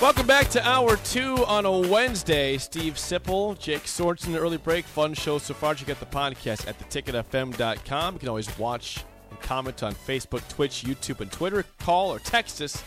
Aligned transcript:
Welcome 0.00 0.28
back 0.28 0.46
to 0.50 0.64
hour 0.64 0.96
two 0.98 1.44
on 1.46 1.66
a 1.66 1.76
Wednesday. 1.76 2.56
Steve 2.58 2.94
Sipple, 2.94 3.58
Jake 3.58 3.82
Sorensen, 3.82 4.38
early 4.38 4.56
break. 4.56 4.84
Fun 4.84 5.12
show 5.12 5.38
so 5.38 5.54
far. 5.54 5.74
You 5.74 5.84
get 5.84 5.98
the 5.98 6.06
podcast 6.06 6.68
at 6.68 6.78
theticketfm.com. 6.78 8.14
You 8.14 8.20
can 8.20 8.28
always 8.28 8.58
watch 8.58 9.04
and 9.28 9.40
comment 9.40 9.82
on 9.82 9.96
Facebook, 9.96 10.48
Twitch, 10.48 10.84
YouTube, 10.84 11.20
and 11.20 11.32
Twitter. 11.32 11.64
Call 11.80 12.14
or 12.14 12.20
text 12.20 12.62
us 12.62 12.80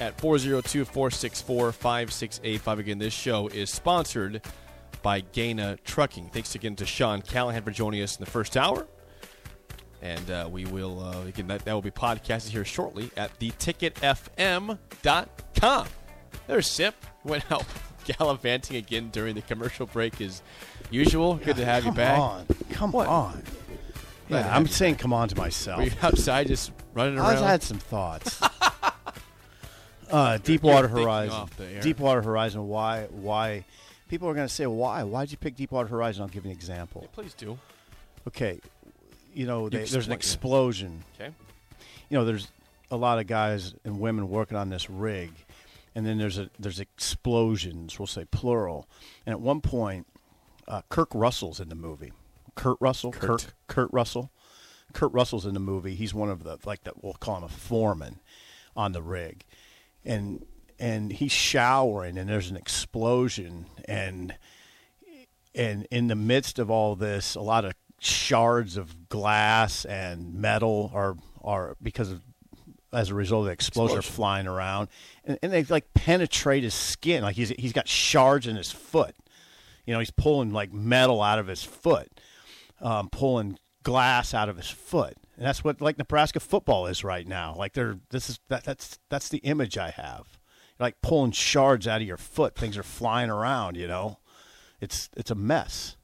at 0.00 0.18
402 0.18 0.86
464 0.86 1.70
5685. 1.70 2.78
Again, 2.78 2.98
this 2.98 3.12
show 3.12 3.48
is 3.48 3.68
sponsored 3.68 4.40
by 5.02 5.20
Gaina 5.20 5.76
Trucking. 5.84 6.30
Thanks 6.30 6.54
again 6.54 6.76
to 6.76 6.86
Sean 6.86 7.20
Callahan 7.20 7.62
for 7.62 7.72
joining 7.72 8.02
us 8.02 8.16
in 8.16 8.24
the 8.24 8.30
first 8.30 8.56
hour. 8.56 8.86
And 10.00 10.30
uh, 10.30 10.48
we 10.50 10.64
will, 10.64 11.02
uh, 11.02 11.24
again, 11.26 11.46
that, 11.48 11.66
that 11.66 11.74
will 11.74 11.82
be 11.82 11.90
podcasted 11.90 12.48
here 12.48 12.64
shortly 12.64 13.10
at 13.18 13.38
theticketfm.com. 13.38 15.88
There's 16.46 16.66
Sip. 16.66 16.94
Went 17.24 17.50
out 17.50 17.64
gallivanting 18.04 18.76
again 18.76 19.10
during 19.10 19.34
the 19.34 19.42
commercial 19.42 19.86
break 19.86 20.20
as 20.20 20.42
usual. 20.90 21.34
Good 21.34 21.56
to 21.56 21.64
have 21.64 21.84
you 21.84 21.92
back. 21.92 22.16
come 22.16 22.22
on. 22.22 22.46
Come 22.70 22.92
What? 22.92 23.06
on. 23.08 23.32
Glad 23.32 23.42
to 23.42 24.34
Yeah, 24.34 24.42
have 24.42 24.56
I'm 24.56 24.62
you 24.66 24.68
saying 24.72 24.96
come 24.96 25.12
on 25.12 25.28
to 25.28 25.36
myself. 25.36 25.78
Were 25.78 25.84
you 25.86 25.92
outside 26.02 26.46
just 26.48 26.72
running 26.94 27.18
around? 27.18 27.36
I 27.38 27.50
had 27.50 27.62
some 27.62 27.78
thoughts. 27.78 28.40
uh, 30.10 30.38
Deepwater 30.38 30.88
thinking 30.88 31.04
Horizon. 31.04 31.34
off 31.34 31.56
the 31.56 31.66
air. 31.66 31.80
Deepwater 31.80 32.22
Horizon. 32.22 32.66
Why? 32.68 33.06
Why? 33.10 33.64
People 34.08 34.28
are 34.28 34.34
going 34.34 34.48
to 34.48 34.52
say 34.52 34.66
why? 34.66 35.02
Why 35.02 35.24
did 35.24 35.32
you 35.32 35.36
pick 35.38 35.56
Deepwater 35.56 35.88
Horizon? 35.88 36.22
I'll 36.22 36.28
give 36.28 36.44
you 36.44 36.50
an 36.50 36.56
example. 36.56 37.06
Please 37.12 37.34
do. 37.34 37.58
Okay, 38.26 38.58
you 39.34 39.46
know 39.46 39.68
they, 39.68 39.84
there's 39.84 40.06
an 40.06 40.12
explosion. 40.12 41.04
Okay. 41.20 41.32
You 42.08 42.18
know 42.18 42.24
there's 42.24 42.48
a 42.90 42.96
lot 42.96 43.18
of 43.18 43.26
guys 43.26 43.74
and 43.84 44.00
women 44.00 44.28
working 44.30 44.56
on 44.56 44.70
this 44.70 44.88
rig, 44.88 45.30
and 45.94 46.06
then 46.06 46.18
there's 46.18 46.38
a 46.38 46.50
there's 46.58 46.80
explosions. 46.80 47.98
We'll 47.98 48.06
say 48.06 48.24
plural. 48.24 48.88
And 49.26 49.32
at 49.32 49.40
one 49.40 49.60
point, 49.60 50.06
uh, 50.66 50.82
Kirk 50.88 51.08
Russell's 51.14 51.60
in 51.60 51.68
the 51.68 51.74
movie. 51.74 52.12
Kurt 52.54 52.78
Russell. 52.80 53.12
Kurt. 53.12 53.20
Kirk. 53.22 53.54
Kurt 53.66 53.92
Russell. 53.92 54.30
Kurt 54.92 55.12
Russell's 55.12 55.46
in 55.46 55.54
the 55.54 55.60
movie. 55.60 55.94
He's 55.94 56.14
one 56.14 56.30
of 56.30 56.44
the 56.44 56.58
like 56.64 56.84
that. 56.84 57.02
We'll 57.02 57.14
call 57.14 57.38
him 57.38 57.44
a 57.44 57.48
foreman 57.48 58.20
on 58.76 58.92
the 58.92 59.02
rig, 59.02 59.44
and 60.04 60.44
and 60.78 61.12
he's 61.12 61.32
showering, 61.32 62.16
and 62.16 62.28
there's 62.28 62.50
an 62.50 62.56
explosion, 62.56 63.66
and 63.84 64.34
and 65.54 65.86
in 65.90 66.06
the 66.06 66.14
midst 66.14 66.58
of 66.58 66.70
all 66.70 66.94
this, 66.94 67.34
a 67.34 67.40
lot 67.40 67.64
of 67.64 67.74
shards 68.00 68.76
of 68.76 69.08
glass 69.08 69.84
and 69.84 70.34
metal 70.34 70.90
are 70.94 71.16
are 71.42 71.76
because 71.82 72.10
of 72.10 72.22
as 72.92 73.10
a 73.10 73.14
result 73.14 73.40
of 73.42 73.46
the 73.46 73.52
explosion, 73.52 73.98
Explosion. 73.98 74.14
flying 74.16 74.46
around, 74.46 74.88
and, 75.24 75.38
and 75.42 75.52
they 75.52 75.64
like 75.64 75.92
penetrate 75.94 76.62
his 76.62 76.74
skin. 76.74 77.22
Like 77.22 77.36
he's 77.36 77.50
he's 77.50 77.72
got 77.72 77.88
shards 77.88 78.46
in 78.46 78.56
his 78.56 78.70
foot. 78.72 79.14
You 79.84 79.94
know, 79.94 80.00
he's 80.00 80.10
pulling 80.10 80.52
like 80.52 80.72
metal 80.72 81.22
out 81.22 81.38
of 81.38 81.46
his 81.46 81.62
foot, 81.62 82.08
um, 82.80 83.08
pulling 83.10 83.58
glass 83.82 84.34
out 84.34 84.48
of 84.48 84.56
his 84.56 84.68
foot, 84.68 85.16
and 85.36 85.46
that's 85.46 85.62
what 85.64 85.80
like 85.80 85.98
Nebraska 85.98 86.40
football 86.40 86.86
is 86.86 87.04
right 87.04 87.26
now. 87.26 87.54
Like 87.56 87.72
they're 87.74 87.98
this 88.10 88.28
is 88.30 88.40
that 88.48 88.64
that's 88.64 88.98
that's 89.08 89.28
the 89.28 89.38
image 89.38 89.76
I 89.78 89.90
have. 89.90 90.38
You're 90.78 90.86
like 90.86 91.00
pulling 91.02 91.32
shards 91.32 91.86
out 91.86 92.00
of 92.00 92.06
your 92.06 92.16
foot. 92.16 92.54
Things 92.54 92.76
are 92.76 92.82
flying 92.82 93.30
around. 93.30 93.76
You 93.76 93.86
know, 93.88 94.18
it's 94.80 95.10
it's 95.16 95.30
a 95.30 95.34
mess. 95.34 95.96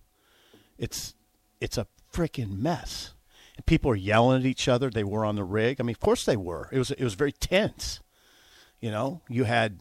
It's 0.79 1.15
it's 1.61 1.79
a 1.79 1.87
freaking 2.13 2.59
mess. 2.59 3.13
And 3.57 3.67
people 3.67 3.91
are 3.91 3.97
yelling 3.97 4.41
at 4.41 4.47
each 4.47 4.69
other. 4.69 4.91
They 4.91 5.05
were 5.05 5.25
on 5.25 5.37
the 5.37 5.45
rig. 5.45 5.81
I 5.81 5.85
mean, 5.85 5.95
of 5.95 6.01
course 6.01 6.25
they 6.25 6.37
were. 6.37 6.69
It 6.73 6.79
was 6.79 6.91
it 6.91 7.05
was 7.05 7.15
very 7.15 7.33
tense. 7.33 8.01
You 8.81 8.91
know, 8.91 9.23
you 9.29 9.45
had 9.45 9.81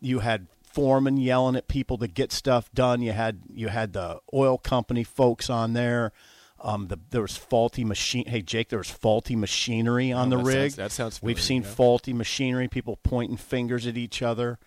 you 0.00 0.18
had 0.20 0.46
foremen 0.62 1.16
yelling 1.16 1.56
at 1.56 1.68
people 1.68 1.96
to 1.98 2.06
get 2.08 2.32
stuff 2.32 2.70
done. 2.72 3.00
You 3.02 3.12
had 3.12 3.40
you 3.52 3.68
had 3.68 3.92
the 3.92 4.20
oil 4.32 4.58
company 4.58 5.04
folks 5.04 5.48
on 5.48 5.72
there. 5.72 6.12
Um, 6.60 6.86
the, 6.88 6.98
there 7.10 7.20
was 7.20 7.36
faulty 7.36 7.84
machine. 7.84 8.24
Hey, 8.26 8.40
Jake, 8.40 8.70
there 8.70 8.78
was 8.78 8.88
faulty 8.90 9.36
machinery 9.36 10.10
on 10.12 10.28
Oh, 10.32 10.36
the 10.38 10.42
that 10.42 10.44
rig. 10.44 10.70
sounds- 10.70 10.76
that 10.76 10.92
sounds 10.92 11.22
We've 11.22 11.40
seen 11.40 11.62
yeah. 11.62 11.68
faulty 11.68 12.12
machinery. 12.14 12.68
People 12.68 12.98
pointing 13.02 13.36
fingers 13.36 13.86
at 13.86 13.98
each 13.98 14.22
other. 14.22 14.58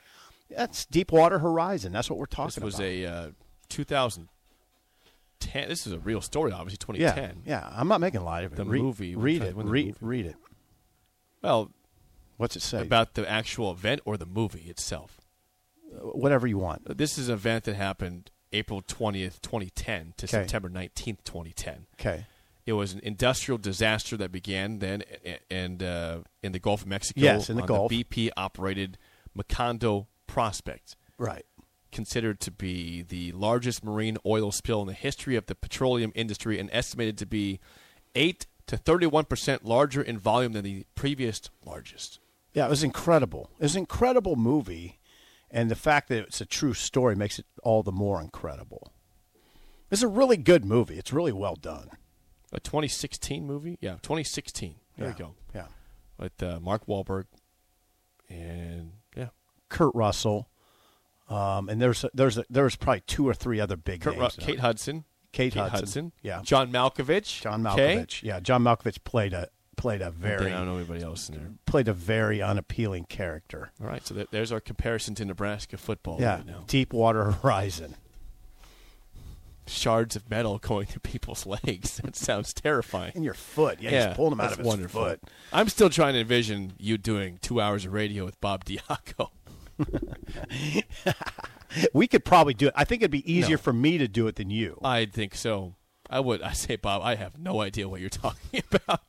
That's 0.49 0.85
Deepwater 0.85 1.39
Horizon. 1.39 1.91
That's 1.93 2.07
what 2.09 2.19
we're 2.19 2.25
talking 2.27 2.61
about. 2.61 2.67
This 2.67 2.79
was 2.79 2.79
about. 2.79 2.85
a 2.85 3.05
uh, 3.05 3.29
2010. 5.39 5.69
This 5.69 5.87
is 5.87 5.93
a 5.93 5.99
real 5.99 6.21
story, 6.21 6.51
obviously, 6.51 6.77
2010. 6.77 7.43
yeah. 7.45 7.59
yeah. 7.69 7.69
I'm 7.75 7.87
not 7.87 8.01
making 8.01 8.23
light 8.23 8.43
of 8.45 8.53
it. 8.53 8.55
The 8.55 8.65
Re- 8.65 8.81
movie. 8.81 9.15
Read 9.15 9.41
it. 9.43 9.49
to 9.51 9.55
win 9.55 9.65
the 9.67 9.71
Read, 9.71 9.95
read 10.01 10.25
it. 10.25 10.35
Well, 11.41 11.71
What's 12.37 12.55
it 12.55 12.61
say? 12.61 12.81
about 12.81 13.13
the 13.15 13.29
actual 13.29 13.71
event 13.71 14.01
or 14.05 14.17
the 14.17 14.25
movie 14.25 14.65
itself. 14.69 15.21
whatever 16.01 16.45
you 16.47 16.57
want. 16.57 16.97
This 16.97 17.17
is 17.17 17.29
an 17.29 17.35
event 17.35 17.63
that 17.65 17.75
happened 17.75 18.29
April 18.53 18.81
20th, 18.81 19.41
2010 19.41 20.13
to 20.17 20.25
Okay. 20.25 20.31
September 20.31 20.69
19th, 20.69 21.23
2010. 21.23 21.87
Okay. 21.99 22.25
It 22.65 22.73
was 22.73 22.91
an 22.93 22.99
industrial 23.01 23.57
disaster 23.57 24.17
that 24.17 24.29
began 24.31 24.79
then 24.79 25.03
and 25.49 25.81
uh, 25.81 26.19
in 26.43 26.51
the 26.51 26.59
Gulf 26.59 26.81
of 26.81 26.87
Mexico. 26.87 27.21
Yes, 27.21 27.49
in 27.49 27.55
the 27.55 27.63
Gulf. 27.63 27.89
BP 27.91 28.29
operated 28.35 28.97
Macondo 29.37 30.07
prospect, 30.27 30.97
Right. 31.17 31.45
Considered 31.91 32.39
to 32.41 32.51
be 32.51 33.01
the 33.01 33.31
largest 33.31 33.83
marine 33.83 34.17
oil 34.25 34.51
spill 34.51 34.81
in 34.81 34.87
the 34.87 34.93
history 34.93 35.35
of 35.35 35.45
the 35.45 35.55
petroleum 35.55 36.11
industry 36.15 36.59
and 36.59 36.69
estimated 36.71 37.17
to 37.17 37.25
be 37.25 37.59
8 38.15 38.45
to 38.67 38.77
31% 38.77 39.59
larger 39.63 40.01
in 40.01 40.17
volume 40.17 40.53
than 40.53 40.63
the 40.63 40.85
previous 40.95 41.41
largest. 41.65 42.19
Yeah, 42.53 42.65
it 42.65 42.69
was 42.69 42.83
incredible. 42.83 43.49
It 43.59 43.63
was 43.63 43.75
an 43.75 43.81
incredible 43.81 44.35
movie, 44.35 44.99
and 45.49 45.71
the 45.71 45.75
fact 45.75 46.09
that 46.09 46.23
it's 46.23 46.41
a 46.41 46.45
true 46.45 46.73
story 46.73 47.15
makes 47.15 47.39
it 47.39 47.45
all 47.63 47.83
the 47.83 47.91
more 47.91 48.21
incredible. 48.21 48.91
It's 49.89 50.01
a 50.01 50.07
really 50.07 50.37
good 50.37 50.65
movie. 50.65 50.97
It's 50.97 51.13
really 51.13 51.31
well 51.31 51.55
done. 51.55 51.89
A 52.51 52.59
2016 52.59 53.45
movie? 53.45 53.77
Yeah, 53.81 53.93
2016. 54.01 54.75
There 54.97 55.07
yeah. 55.07 55.13
you 55.13 55.17
go. 55.17 55.35
Yeah. 55.53 55.67
With 56.17 56.41
uh, 56.41 56.59
Mark 56.59 56.87
Wahlberg 56.87 57.25
and, 58.29 58.93
yeah. 59.15 59.29
Kurt 59.69 59.93
Russell, 59.93 60.49
um, 61.29 61.69
and 61.69 61.81
there's 61.81 62.05
there's 62.13 62.39
there's 62.49 62.75
probably 62.75 63.01
two 63.07 63.27
or 63.27 63.33
three 63.33 63.59
other 63.59 63.75
big 63.77 64.01
Kurt 64.01 64.17
names. 64.17 64.35
Kate. 64.39 64.59
Hudson. 64.59 65.05
Kate 65.33 65.53
Hudson. 65.53 66.13
Yeah. 66.23 66.41
John 66.43 66.71
Malkovich. 66.71 67.41
John. 67.41 67.61
Malkovich. 67.63 68.23
Yeah, 68.23 68.39
John 68.39 68.63
Malkovich 68.63 69.03
played 69.03 69.33
a 69.33 69.49
played 69.75 70.01
a 70.01 70.09
Very, 70.09 70.51
I 70.51 70.57
don't 70.57 70.65
know 70.65 70.77
anybody 70.77 71.03
else 71.03 71.29
in 71.29 71.35
there. 71.35 71.49
played 71.67 71.87
a 71.87 71.93
very 71.93 72.41
unappealing 72.41 73.05
character. 73.05 73.71
All 73.79 73.85
right, 73.87 74.05
so 74.07 74.15
there- 74.15 74.25
there's 74.31 74.51
our 74.51 74.59
comparison 74.59 75.13
to 75.15 75.25
Nebraska 75.25 75.77
football 75.77 76.17
Yeah, 76.19 76.37
right 76.37 76.47
Horizon. 77.31 77.93
Shards 79.67 80.15
of 80.15 80.29
metal 80.29 80.57
going 80.61 80.85
through 80.87 81.01
people's 81.01 81.45
legs. 81.45 81.97
That 82.03 82.15
sounds 82.15 82.53
terrifying. 82.53 83.11
In 83.15 83.23
your 83.23 83.33
foot. 83.33 83.79
Yeah, 83.81 84.07
he's 84.07 84.15
pulling 84.15 84.31
them 84.31 84.41
out 84.41 84.53
of 84.53 84.57
his 84.59 84.65
wonderful. 84.67 85.03
foot. 85.03 85.21
I'm 85.53 85.67
still 85.69 85.89
trying 85.89 86.13
to 86.13 86.21
envision 86.21 86.73
you 86.79 86.97
doing 86.97 87.37
two 87.41 87.59
hours 87.61 87.85
of 87.85 87.93
radio 87.93 88.23
with 88.25 88.39
Bob 88.41 88.63
Diaco. 88.65 89.29
We 91.93 92.07
could 92.07 92.25
probably 92.25 92.53
do 92.53 92.67
it. 92.67 92.73
I 92.75 92.83
think 92.85 93.01
it'd 93.01 93.11
be 93.11 93.31
easier 93.31 93.57
No. 93.57 93.61
for 93.61 93.73
me 93.73 93.97
to 93.97 94.07
do 94.07 94.27
it 94.27 94.35
than 94.35 94.49
you. 94.49 94.79
I 94.83 95.05
think 95.05 95.35
so. 95.35 95.75
I 96.09 96.19
would. 96.19 96.41
I 96.41 96.53
say, 96.53 96.75
Bob, 96.77 97.01
I 97.03 97.15
have 97.15 97.37
no 97.37 97.61
idea 97.61 97.87
what 97.89 97.99
you're 97.99 98.09
talking 98.09 98.63
about. 98.71 99.01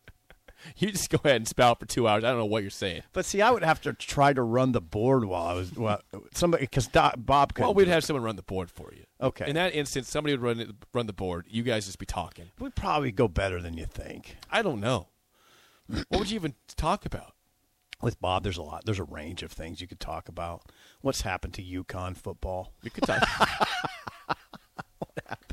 you 0.76 0.90
just 0.90 1.08
go 1.10 1.18
ahead 1.24 1.36
and 1.36 1.46
spout 1.48 1.78
for 1.78 1.86
two 1.86 2.08
hours. 2.08 2.24
I 2.24 2.30
don't 2.30 2.38
know 2.38 2.44
what 2.46 2.62
you're 2.62 2.70
saying. 2.70 3.02
But 3.12 3.24
see, 3.24 3.40
I 3.40 3.50
would 3.52 3.62
have 3.62 3.80
to 3.82 3.92
try 3.92 4.32
to 4.32 4.42
run 4.42 4.72
the 4.72 4.80
board 4.80 5.24
while 5.24 5.46
I 5.46 5.52
was 5.54 5.72
well, 5.76 6.00
somebody 6.34 6.64
because 6.64 6.88
Bob 6.88 7.54
could. 7.54 7.62
Well, 7.62 7.74
we'd 7.74 7.86
have 7.88 8.02
someone 8.04 8.24
run 8.24 8.34
the 8.36 8.42
board 8.42 8.68
for 8.70 8.92
you. 8.92 9.04
Okay. 9.20 9.48
In 9.48 9.54
that 9.54 9.74
instance, 9.74 10.10
somebody 10.10 10.32
would 10.36 10.42
run 10.42 10.76
run 10.92 11.06
the 11.06 11.12
board. 11.12 11.46
You 11.48 11.62
guys 11.62 11.86
just 11.86 12.00
be 12.00 12.06
talking. 12.06 12.46
We'd 12.58 12.74
probably 12.74 13.12
go 13.12 13.28
better 13.28 13.62
than 13.62 13.74
you 13.78 13.86
think. 13.86 14.36
I 14.50 14.62
don't 14.62 14.80
know. 14.80 15.06
what 15.86 16.18
would 16.18 16.30
you 16.30 16.34
even 16.36 16.54
talk 16.76 17.06
about? 17.06 17.34
With 18.00 18.20
Bob, 18.20 18.44
there's 18.44 18.56
a 18.58 18.62
lot. 18.62 18.84
There's 18.84 19.00
a 19.00 19.04
range 19.04 19.42
of 19.42 19.50
things 19.50 19.80
you 19.80 19.88
could 19.88 19.98
talk 20.00 20.28
about. 20.28 20.62
What's 21.00 21.22
happened 21.22 21.54
to 21.54 21.62
UConn 21.62 22.16
football? 22.16 22.72
We 22.84 22.90
could 22.90 23.02
talk. 23.04 23.22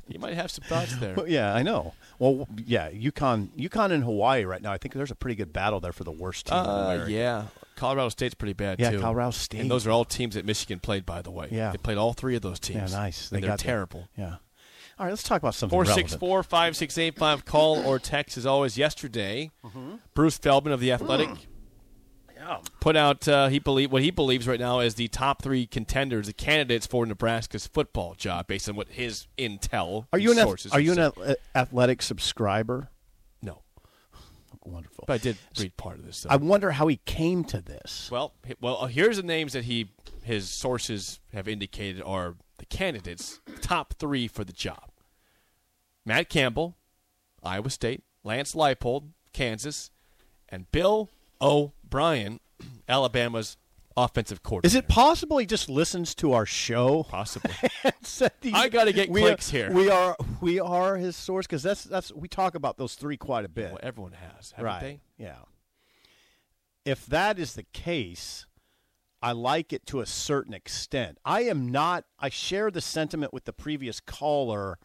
you 0.07 0.19
might 0.19 0.36
have 0.36 0.51
some 0.51 0.63
thoughts 0.65 0.95
there. 0.97 1.15
Well, 1.15 1.27
yeah, 1.27 1.53
I 1.56 1.63
know. 1.63 1.94
Well, 2.19 2.47
yeah, 2.63 2.92
UConn, 2.92 3.50
UConn 3.57 3.92
and 3.92 4.03
Hawaii 4.03 4.45
right 4.45 4.62
now. 4.62 4.71
I 4.71 4.77
think 4.77 4.94
there's 4.94 5.09
a 5.12 5.15
pretty 5.15 5.36
good 5.36 5.51
battle 5.51 5.80
there 5.80 5.92
for 5.92 6.03
the 6.03 6.12
worst 6.12 6.45
team. 6.45 6.57
in 6.57 6.65
Uh, 6.65 7.06
yeah, 7.09 7.45
Colorado 7.75 8.09
State's 8.09 8.36
pretty 8.36 8.53
bad 8.53 8.77
too. 8.77 8.83
Yeah, 8.83 8.92
too. 8.92 9.00
Colorado 9.01 9.31
State. 9.31 9.62
and 9.62 9.71
those 9.71 9.88
are 9.88 9.92
all 9.92 10.06
teams 10.06 10.36
that 10.36 10.45
Michigan 10.45 10.80
played. 10.80 11.06
By 11.06 11.21
the 11.24 11.31
way, 11.31 11.47
Yeah. 11.51 11.71
they 11.71 11.77
played 11.80 11.97
all 11.97 12.13
three 12.13 12.36
of 12.36 12.44
those 12.44 12.59
teams. 12.59 12.92
yeah, 12.92 12.97
nice. 12.97 13.30
They 13.30 13.42
that. 13.42 13.57
terrible. 13.59 14.07
Yeah. 14.15 14.36
All 14.97 15.06
right, 15.06 15.09
let's 15.09 15.24
talk 15.24 15.42
about 15.42 15.56
something 15.56 15.75
Four 15.75 15.86
six 15.86 16.15
four 16.15 16.42
five 16.44 16.77
six 16.77 16.97
eight 16.97 17.18
five. 17.18 17.44
Call 17.44 17.83
or 17.86 17.97
text 18.00 18.38
as 18.38 18.45
always. 18.45 18.77
Yesterday, 18.77 19.50
Mm-hmm. 19.65 19.95
Bruce 20.13 20.38
Feldman 20.38 20.71
of 20.71 20.80
the 20.80 20.92
Athletic 20.94 21.30
put 22.80 22.95
out 22.95 23.27
uh, 23.27 23.47
he 23.47 23.59
believe 23.59 23.92
what 23.92 24.01
he 24.01 24.12
believes 24.12 24.47
right 24.47 24.59
now 24.59 24.80
is 24.80 24.95
the 24.95 25.07
top 25.07 25.42
three 25.42 25.65
contenders, 25.65 26.27
the 26.27 26.33
candidates 26.33 26.86
for 26.86 27.06
Nebraska's 27.06 27.68
football 27.68 28.13
job, 28.15 28.47
based 28.47 28.69
on 28.69 28.75
what 28.75 28.89
his 28.89 29.27
intel. 29.38 30.07
Are 30.13 30.19
you 30.19 30.31
an 30.31 30.38
sources 30.38 30.71
ath- 30.71 30.77
are 30.77 30.81
you 30.81 30.92
an 30.94 30.97
have 30.97 31.13
said. 31.15 31.30
ath- 31.31 31.38
athletic 31.56 32.01
subscriber? 32.01 32.89
no? 33.42 33.62
Wonderful. 34.63 35.06
But 35.07 35.13
I 35.13 35.18
did 35.19 35.38
read 35.59 35.77
part 35.77 36.00
of 36.00 36.06
this. 36.06 36.18
so. 36.18 36.30
I 36.30 36.38
wonder 36.38 36.71
how 36.71 36.88
he 36.88 36.97
came 37.06 37.44
to 37.45 37.62
this. 37.62 38.09
Well, 38.12 38.33
well, 38.59 38.77
uh, 38.81 38.88
here's 38.88 39.18
the 39.18 39.24
names 39.24 39.53
that 39.53 39.65
he 39.65 39.92
his 40.24 40.50
sources 40.50 41.19
have 41.33 41.47
indicated 41.47 42.01
are 42.03 42.36
the 42.57 42.65
candidates, 42.65 43.39
top 43.62 43.94
three 43.94 44.27
for 44.27 44.44
the 44.44 44.53
job: 44.53 44.89
Matt 46.06 46.30
Campbell, 46.30 46.77
Iowa 47.44 47.69
State; 47.69 48.03
Lance 48.24 48.56
Leipold, 48.56 49.09
Kansas; 49.33 49.92
and 50.50 50.71
Bill 50.71 51.09
O'Brien, 51.42 52.40
Alabama's 52.88 53.58
offensive 53.98 54.44
coordinator. 54.44 54.68
Is 54.68 54.76
it 54.76 54.88
possible 54.88 55.38
he 55.38 55.46
just 55.46 55.70
listens 55.70 56.14
to 56.16 56.34
our 56.34 56.46
show? 56.46 57.06
these- 58.42 58.54
I 58.54 58.70
gotta 58.70 58.94
get 58.94 59.10
we 59.10 59.22
clicks 59.22 59.54
are, 59.54 59.58
here. 59.58 59.72
We 59.72 59.90
are 59.90 60.16
we 60.42 60.60
are 60.60 60.98
his 60.98 61.16
source 61.16 61.46
because 61.48 61.64
that's 61.64 61.84
that's 61.84 62.12
we 62.14 62.28
talk 62.28 62.56
about 62.56 62.78
those 62.78 62.96
three 62.96 63.18
quite 63.18 63.46
a 63.46 63.50
bit. 63.50 63.72
well, 63.72 63.80
everyone 63.82 64.14
has, 64.14 64.52
haven't 64.52 64.66
right? 64.66 64.82
they? 64.82 65.00
Yeah. 65.18 65.36
If 66.84 67.06
that 67.08 67.40
is 67.40 67.56
the 67.56 67.64
case, 67.64 68.46
I 69.22 69.31
like 69.31 69.74
it 69.74 69.88
to 69.88 70.02
a 70.02 70.06
certain 70.06 70.54
extent. 70.54 71.18
I 71.26 71.44
am 71.44 71.72
not. 71.72 72.06
I 72.20 72.30
share 72.30 72.70
the 72.70 72.81
sentiment 72.81 73.34
with 73.34 73.46
the 73.46 73.54
previous 73.54 74.00
caller. 74.00 74.78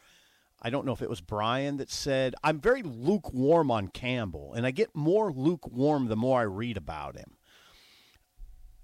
I 0.62 0.70
don't 0.70 0.84
know 0.84 0.92
if 0.92 1.02
it 1.02 1.08
was 1.08 1.20
Brian 1.20 1.78
that 1.78 1.90
said 1.90 2.34
I'm 2.44 2.60
very 2.60 2.82
lukewarm 2.82 3.70
on 3.70 3.88
Campbell, 3.88 4.54
and 4.54 4.66
I 4.66 4.70
get 4.70 4.94
more 4.94 5.32
lukewarm 5.32 6.06
the 6.06 6.16
more 6.16 6.40
I 6.40 6.44
read 6.44 6.76
about 6.76 7.16
him. 7.16 7.36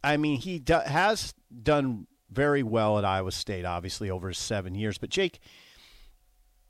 I 0.02 0.17
mean, 0.17 0.38
he 0.38 0.58
do, 0.58 0.75
has 0.75 1.34
done 1.62 2.06
very 2.31 2.62
well 2.62 2.99
at 2.99 3.05
Iowa 3.05 3.32
State, 3.32 3.64
obviously 3.64 4.11
over 4.11 4.28
his 4.28 4.38
seven 4.38 4.75
years. 4.75 4.99
But 4.99 5.11
Jake, 5.11 5.40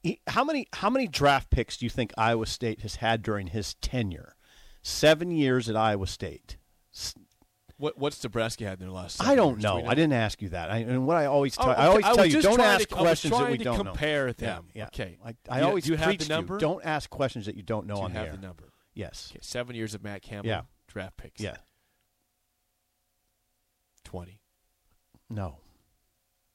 he, 0.02 0.20
how 0.26 0.44
many 0.44 0.66
how 0.72 0.90
many 0.90 1.06
draft 1.06 1.50
picks 1.50 1.76
do 1.76 1.86
you 1.86 1.90
think 1.90 2.12
Iowa 2.16 2.46
State 2.46 2.80
has 2.80 2.96
had 2.96 3.22
during 3.22 3.48
his 3.48 3.74
tenure? 3.74 4.36
Seven 4.82 5.30
years 5.30 5.68
at 5.68 5.76
Iowa 5.76 6.06
State. 6.06 6.56
What 7.78 7.98
what's 7.98 8.22
Nebraska 8.24 8.64
had 8.64 8.74
in 8.80 8.86
their 8.86 8.90
last? 8.90 9.22
I 9.22 9.34
don't 9.34 9.54
years? 9.54 9.62
Know. 9.62 9.84
I 9.86 9.94
didn't 9.94 10.14
ask 10.14 10.40
you 10.40 10.48
that. 10.50 10.70
I, 10.70 10.78
and 10.78 11.06
what 11.06 11.18
I 11.18 11.26
always 11.26 11.54
tell, 11.56 11.68
Oh, 11.68 11.72
I 11.72 11.86
always 11.88 12.04
I 12.06 12.14
tell 12.14 12.24
you, 12.24 12.40
don't 12.40 12.58
ask 12.60 12.88
to- 12.88 12.94
questions 12.94 13.36
that 13.38 13.50
we 13.50 13.58
don't 13.58 13.76
compare 13.76 14.28
know. 14.28 14.32
them. 14.32 14.64
Yeah, 14.72 14.80
yeah. 14.80 14.86
Okay. 14.86 15.18
I, 15.22 15.34
I 15.50 15.60
you- 15.60 15.66
always 15.66 15.84
do 15.84 15.90
you 15.90 15.96
have 15.98 16.08
the 16.08 16.16
to 16.16 16.24
you, 16.24 16.28
number? 16.28 16.58
Don't 16.58 16.82
ask 16.86 17.10
questions 17.10 17.44
that 17.46 17.54
you 17.54 17.62
don't 17.62 17.86
know 17.86 17.96
Do 17.96 18.00
you 18.00 18.04
on 18.06 18.10
have 18.12 18.22
the 18.24 18.28
air. 18.30 18.36
the 18.36 18.46
number? 18.46 18.64
Yes. 18.94 19.28
Okay, 19.30 19.40
seven 19.42 19.76
years 19.76 19.94
of 19.94 20.02
Matt 20.02 20.22
Campbell. 20.22 20.48
Yeah. 20.48 20.62
Draft 20.88 21.18
picks. 21.18 21.42
Yeah. 21.42 21.56
Twenty. 24.04 24.40
No. 25.28 25.58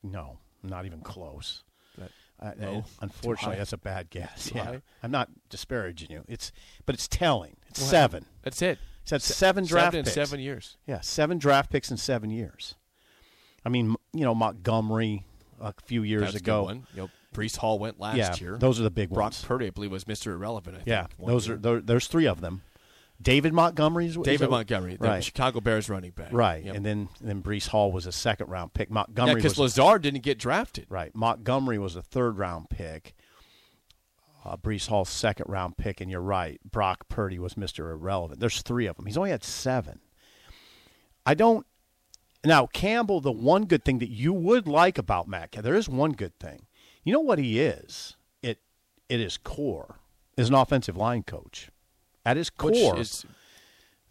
No. 0.03 0.39
Not 0.63 0.85
even 0.85 1.01
close. 1.01 1.63
That- 1.97 2.11
Uh, 2.39 2.53
uh, 2.65 2.81
unfortunately, 3.01 3.57
that's 3.57 3.73
a 3.73 3.77
bad 3.77 4.09
guess. 4.09 4.51
Yeah. 4.55 4.63
high? 4.63 4.81
I'm 5.03 5.11
not 5.11 5.29
disparaging 5.49 6.09
you. 6.09 6.23
It's, 6.27 6.51
but 6.87 6.95
it's 6.95 7.07
telling. 7.07 7.57
It's 7.67 7.79
Well, 7.79 7.89
seven. 7.89 8.25
That's 8.41 8.61
it. 8.63 8.79
He's 9.03 9.11
had 9.11 9.21
seven 9.21 9.65
draft 9.65 9.87
seven 9.87 9.99
in 9.99 10.05
picks. 10.05 10.13
seven 10.13 10.39
years. 10.39 10.77
Yeah, 10.85 11.01
seven 11.01 11.37
draft 11.37 11.71
picks 11.71 11.89
in 11.91 11.97
seven 11.97 12.29
years. 12.29 12.75
I 13.65 13.69
mean, 13.69 13.95
you 14.13 14.23
know, 14.25 14.33
Montgomery 14.35 15.25
a 15.59 15.73
few 15.85 16.03
years 16.03 16.21
That's 16.23 16.35
a 16.35 16.37
ago. 16.37 16.61
good 16.61 16.65
one. 16.65 16.87
You 16.95 17.01
know, 17.03 17.09
Breece 17.33 17.57
Hall 17.57 17.79
went 17.79 17.99
last 17.99 18.17
yeah, 18.17 18.35
year. 18.35 18.57
those 18.57 18.79
are 18.79 18.83
the 18.83 18.89
big 18.91 19.09
Brock 19.09 19.25
ones. 19.25 19.43
Purdy, 19.43 19.67
I 19.67 19.69
believe, 19.69 19.91
was 19.91 20.03
Mr. 20.05 20.27
Irrelevant. 20.33 20.75
I 20.75 20.79
think, 20.79 20.87
yeah, 20.89 21.07
those 21.23 21.47
year. 21.47 21.55
are 21.55 21.59
there, 21.59 21.79
there's 21.81 22.07
three 22.07 22.27
of 22.27 22.41
them. 22.41 22.61
David 23.21 23.53
Montgomery 23.53 24.07
is 24.07 24.17
is 24.17 24.23
David 24.23 24.49
Montgomery, 24.49 24.95
the 24.99 25.07
right? 25.07 25.23
Chicago 25.23 25.59
Bears 25.61 25.89
running 25.89 26.09
back. 26.11 26.29
Right, 26.33 26.63
Yep. 26.65 26.75
and 26.75 26.83
then 26.85 27.09
and 27.19 27.29
then 27.29 27.43
Breece 27.43 27.67
Hall 27.67 27.91
was 27.91 28.07
a 28.07 28.11
second 28.11 28.47
round 28.49 28.73
pick. 28.73 28.89
Montgomery 28.89 29.35
because 29.35 29.51
was 29.57 29.77
Lazard 29.77 30.01
didn't 30.01 30.23
get 30.23 30.39
drafted. 30.39 30.87
right. 30.89 31.13
Montgomery 31.15 31.77
was 31.77 31.95
a 31.95 32.01
third 32.01 32.39
round 32.39 32.69
pick. 32.71 33.13
Uh, 34.43 34.57
Breece 34.57 34.87
Hall's 34.87 35.09
second 35.09 35.45
round 35.49 35.77
pick, 35.77 36.01
and 36.01 36.09
you're 36.09 36.19
right. 36.21 36.59
Brock 36.69 37.07
Purdy 37.09 37.37
was 37.37 37.53
Mr. 37.53 37.91
Irrelevant. 37.91 38.39
There's 38.39 38.61
three 38.63 38.87
of 38.87 38.95
them. 38.97 39.05
He's 39.05 39.17
only 39.17 39.29
had 39.29 39.43
seven. 39.43 39.99
I 41.25 41.33
don't. 41.35 41.65
Now 42.43 42.65
Campbell, 42.65 43.21
the 43.21 43.31
one 43.31 43.65
good 43.65 43.85
thing 43.85 43.99
that 43.99 44.09
you 44.09 44.33
would 44.33 44.67
like 44.67 44.97
about 44.97 45.27
Matt, 45.27 45.51
there 45.51 45.75
is 45.75 45.87
one 45.87 46.13
good 46.13 46.37
thing. 46.39 46.65
You 47.03 47.13
know 47.13 47.19
what 47.19 47.37
he 47.37 47.59
is? 47.59 48.15
It 48.41 48.59
it 49.09 49.19
is 49.19 49.37
core 49.37 49.99
is 50.37 50.49
an 50.49 50.55
offensive 50.55 50.97
line 50.97 51.21
coach. 51.23 51.69
At 52.25 52.37
his 52.37 52.49
core, 52.49 52.71
which 52.93 52.99
is 53.01 53.25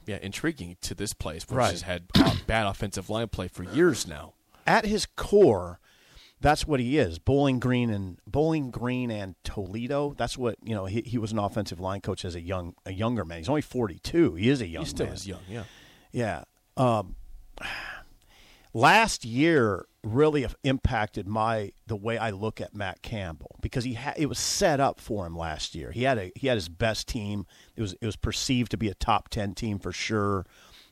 yeah 0.06 0.18
intriguing 0.22 0.76
to 0.82 0.94
this 0.94 1.12
place, 1.12 1.44
which 1.48 1.56
Right. 1.56 1.70
has 1.72 1.82
had 1.82 2.04
bad 2.46 2.66
offensive 2.68 3.10
line 3.10 3.26
play 3.28 3.48
for 3.48 3.64
years 3.64 4.06
now. 4.06 4.34
at 4.64 4.84
his 4.84 5.06
core, 5.06 5.79
that's 6.40 6.66
what 6.66 6.80
he 6.80 6.98
is. 6.98 7.18
Bowling 7.18 7.58
Green 7.60 7.90
and 7.90 8.18
Bowling 8.26 8.70
Green 8.70 9.10
and 9.10 9.34
Toledo. 9.44 10.14
That's 10.16 10.38
what 10.38 10.56
you 10.64 10.74
know. 10.74 10.86
He, 10.86 11.02
he 11.02 11.18
was 11.18 11.32
an 11.32 11.38
offensive 11.38 11.80
line 11.80 12.00
coach 12.00 12.24
as 12.24 12.34
a 12.34 12.40
young 12.40 12.74
a 12.86 12.92
younger 12.92 13.24
man. 13.24 13.38
He's 13.38 13.48
only 13.48 13.60
forty 13.62 13.98
two. 13.98 14.34
He 14.34 14.48
is 14.48 14.60
a 14.60 14.66
young 14.66 14.84
He 14.84 14.88
still 14.90 15.06
man. 15.06 15.14
is 15.14 15.26
young. 15.26 15.40
Yeah. 15.48 15.64
Yeah. 16.12 16.44
Um, 16.76 17.16
last 18.72 19.24
year 19.24 19.86
really 20.02 20.46
impacted 20.64 21.28
my 21.28 21.72
the 21.86 21.96
way 21.96 22.16
I 22.16 22.30
look 22.30 22.60
at 22.60 22.74
Matt 22.74 23.02
Campbell 23.02 23.56
because 23.60 23.84
he 23.84 23.94
had 23.94 24.14
it 24.16 24.26
was 24.26 24.38
set 24.38 24.80
up 24.80 24.98
for 25.00 25.26
him 25.26 25.36
last 25.36 25.74
year. 25.74 25.90
He 25.90 26.04
had 26.04 26.18
a 26.18 26.32
he 26.34 26.46
had 26.46 26.56
his 26.56 26.68
best 26.68 27.06
team. 27.06 27.46
It 27.76 27.82
was 27.82 27.94
it 28.00 28.06
was 28.06 28.16
perceived 28.16 28.70
to 28.70 28.76
be 28.78 28.88
a 28.88 28.94
top 28.94 29.28
ten 29.28 29.54
team 29.54 29.78
for 29.78 29.92
sure, 29.92 30.46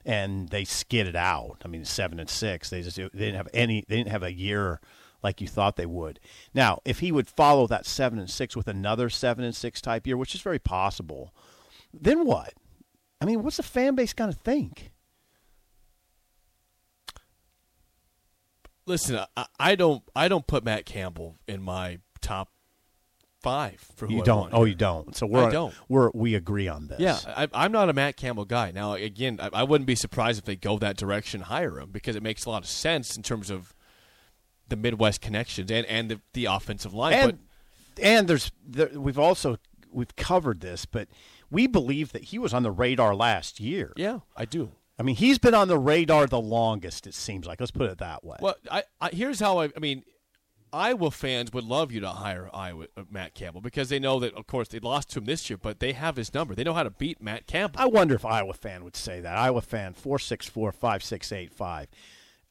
and 0.05 0.51
they 0.51 0.65
skidded 0.65 1.17
out. 1.17 1.57
I 1.65 1.69
mean, 1.69 1.85
seven 1.87 2.21
and 2.21 2.29
six. 2.29 2.69
They 2.69 2.83
just 2.83 2.97
they 2.97 3.09
didn't 3.09 3.37
have 3.37 3.49
any. 3.55 3.85
They 3.89 3.97
didn't 3.97 4.11
have 4.11 4.23
a 4.23 4.33
year 4.33 4.81
like 5.23 5.41
you 5.41 5.49
thought 5.49 5.77
they 5.77 5.87
would. 5.87 6.21
Now, 6.55 6.81
if 6.85 7.01
he 7.01 7.13
would 7.13 7.29
follow 7.29 7.67
that 7.67 7.87
seven 7.87 8.19
and 8.19 8.31
six 8.31 8.57
with 8.57 8.69
another 8.69 9.11
seven 9.11 9.45
and 9.45 9.55
six 9.55 9.81
type 9.81 10.07
year, 10.07 10.17
which 10.17 10.35
is 10.35 10.41
very 10.41 10.59
possible, 10.59 11.35
then 11.93 12.25
what? 12.25 12.55
I 13.21 13.25
mean, 13.25 13.43
what's 13.43 13.57
the 13.57 13.63
fan 13.63 13.95
base 13.95 14.13
going 14.13 14.33
to 14.33 14.39
think? 14.39 14.93
Listen, 18.87 19.21
I, 19.37 19.47
I 19.61 19.75
don't 19.75 20.03
I 20.17 20.29
don't 20.29 20.47
put 20.47 20.65
Matt 20.65 20.87
Campbell 20.87 21.37
in 21.47 21.63
my 21.63 21.99
top 22.23 22.49
five 23.43 23.81
for 23.97 24.07
who 24.07 24.15
You 24.15 24.23
I 24.23 24.25
don't. 24.25 24.51
Oh, 24.55 24.65
you 24.65 24.75
don't. 24.75 25.15
So 25.15 25.27
we're 25.27 25.49
I 25.49 25.51
don't. 25.51 25.75
we're 25.89 26.11
we 26.15 26.35
agree 26.35 26.69
on 26.69 26.89
this. 26.89 26.99
Yeah, 26.99 27.19
I, 27.27 27.49
I'm 27.53 27.73
not 27.73 27.91
a 27.91 27.93
Matt 27.93 28.17
Campbell 28.17 28.47
guy. 28.47 28.71
Now, 28.71 28.95
again, 28.95 29.39
I, 29.43 29.51
I 29.53 29.63
wouldn't 29.65 29.87
be 29.87 29.95
surprised 29.95 30.39
if 30.39 30.47
they 30.47 30.57
go 30.57 30.79
that 30.79 30.97
direction, 30.97 31.43
hire 31.43 31.79
him, 31.79 31.91
because 31.91 32.17
it 32.17 32.23
makes 32.23 32.47
a 32.47 32.51
lot 32.51 32.63
of 32.63 32.69
sense 32.69 33.15
in 33.17 33.23
terms 33.23 33.51
of 33.51 33.75
the 34.69 34.77
Midwest 34.77 35.21
connections 35.21 35.71
and, 35.71 35.87
and 35.87 36.11
the, 36.11 36.21
the 36.33 36.47
offensive 36.47 36.95
line. 36.95 37.15
and 37.15 37.39
and 38.01 38.29
there's 38.29 38.53
there, 38.67 38.91
we've 38.95 39.19
also 39.19 39.59
we've 39.93 40.15
covered 40.17 40.61
this, 40.61 40.85
but 40.85 41.09
we 41.51 41.67
believe 41.67 42.13
that 42.13 42.25
he 42.25 42.39
was 42.39 42.55
on 42.55 42.63
the 42.63 42.71
radar 42.71 43.15
last 43.15 43.61
year. 43.61 43.93
yeah, 43.97 44.21
I 44.37 44.45
do. 44.45 44.73
I 44.99 45.05
mean, 45.05 45.15
he's 45.15 45.39
been 45.39 45.55
on 45.55 45.69
the 45.69 45.79
radar 45.79 46.27
the 46.27 46.41
longest. 46.41 47.07
It 47.07 47.15
seems 47.15 47.47
like. 47.47 47.61
Let's 47.61 47.71
put 47.71 47.89
it 47.89 47.99
that 47.99 48.25
way. 48.25 48.37
Well, 48.41 48.57
I, 48.71 48.83
I 49.01 49.11
here's 49.11 49.39
how 49.39 49.61
I. 49.61 49.67
I 49.77 49.79
mean, 49.79 50.03
Iowa 50.73 51.11
fans 51.11 51.53
would 51.53 51.65
love 51.65 51.93
you 51.93 52.01
to 52.01 52.09
hire 52.09 52.51
Iowa 52.53 52.87
uh, 52.97 53.05
Matt 53.11 53.35
Campbell 53.35 53.61
because 53.61 53.89
they 53.89 53.99
know 53.99 54.19
that, 54.21 54.35
of 54.35 54.47
course, 54.47 54.69
they 54.69 54.81
lost 54.81 55.11
to 55.11 55.21
him 55.21 55.25
this 55.25 55.49
year, 55.49 55.57
but 55.57 55.81
they 55.81 55.93
have 55.93 56.17
his 56.17 56.35
number. 56.35 56.55
They 56.55 56.65
know 56.65 56.75
how 56.75 56.83
to 56.83 56.91
beat 56.91 57.23
Matt 57.23 57.47
Campbell. 57.47 57.81
I 57.81 57.87
wonder 57.87 58.15
if 58.15 58.25
Iowa 58.25 58.55
fan 58.55 58.85
would 58.85 58.97
say 58.97 59.21
that. 59.21 59.37
Iowa 59.37 59.61
fan 59.61 59.95
four 59.95 60.19
six 60.19 60.47
four 60.47 60.73
five 60.73 61.03
six 61.03 61.33
eight 61.33 61.53
five. 61.53 61.89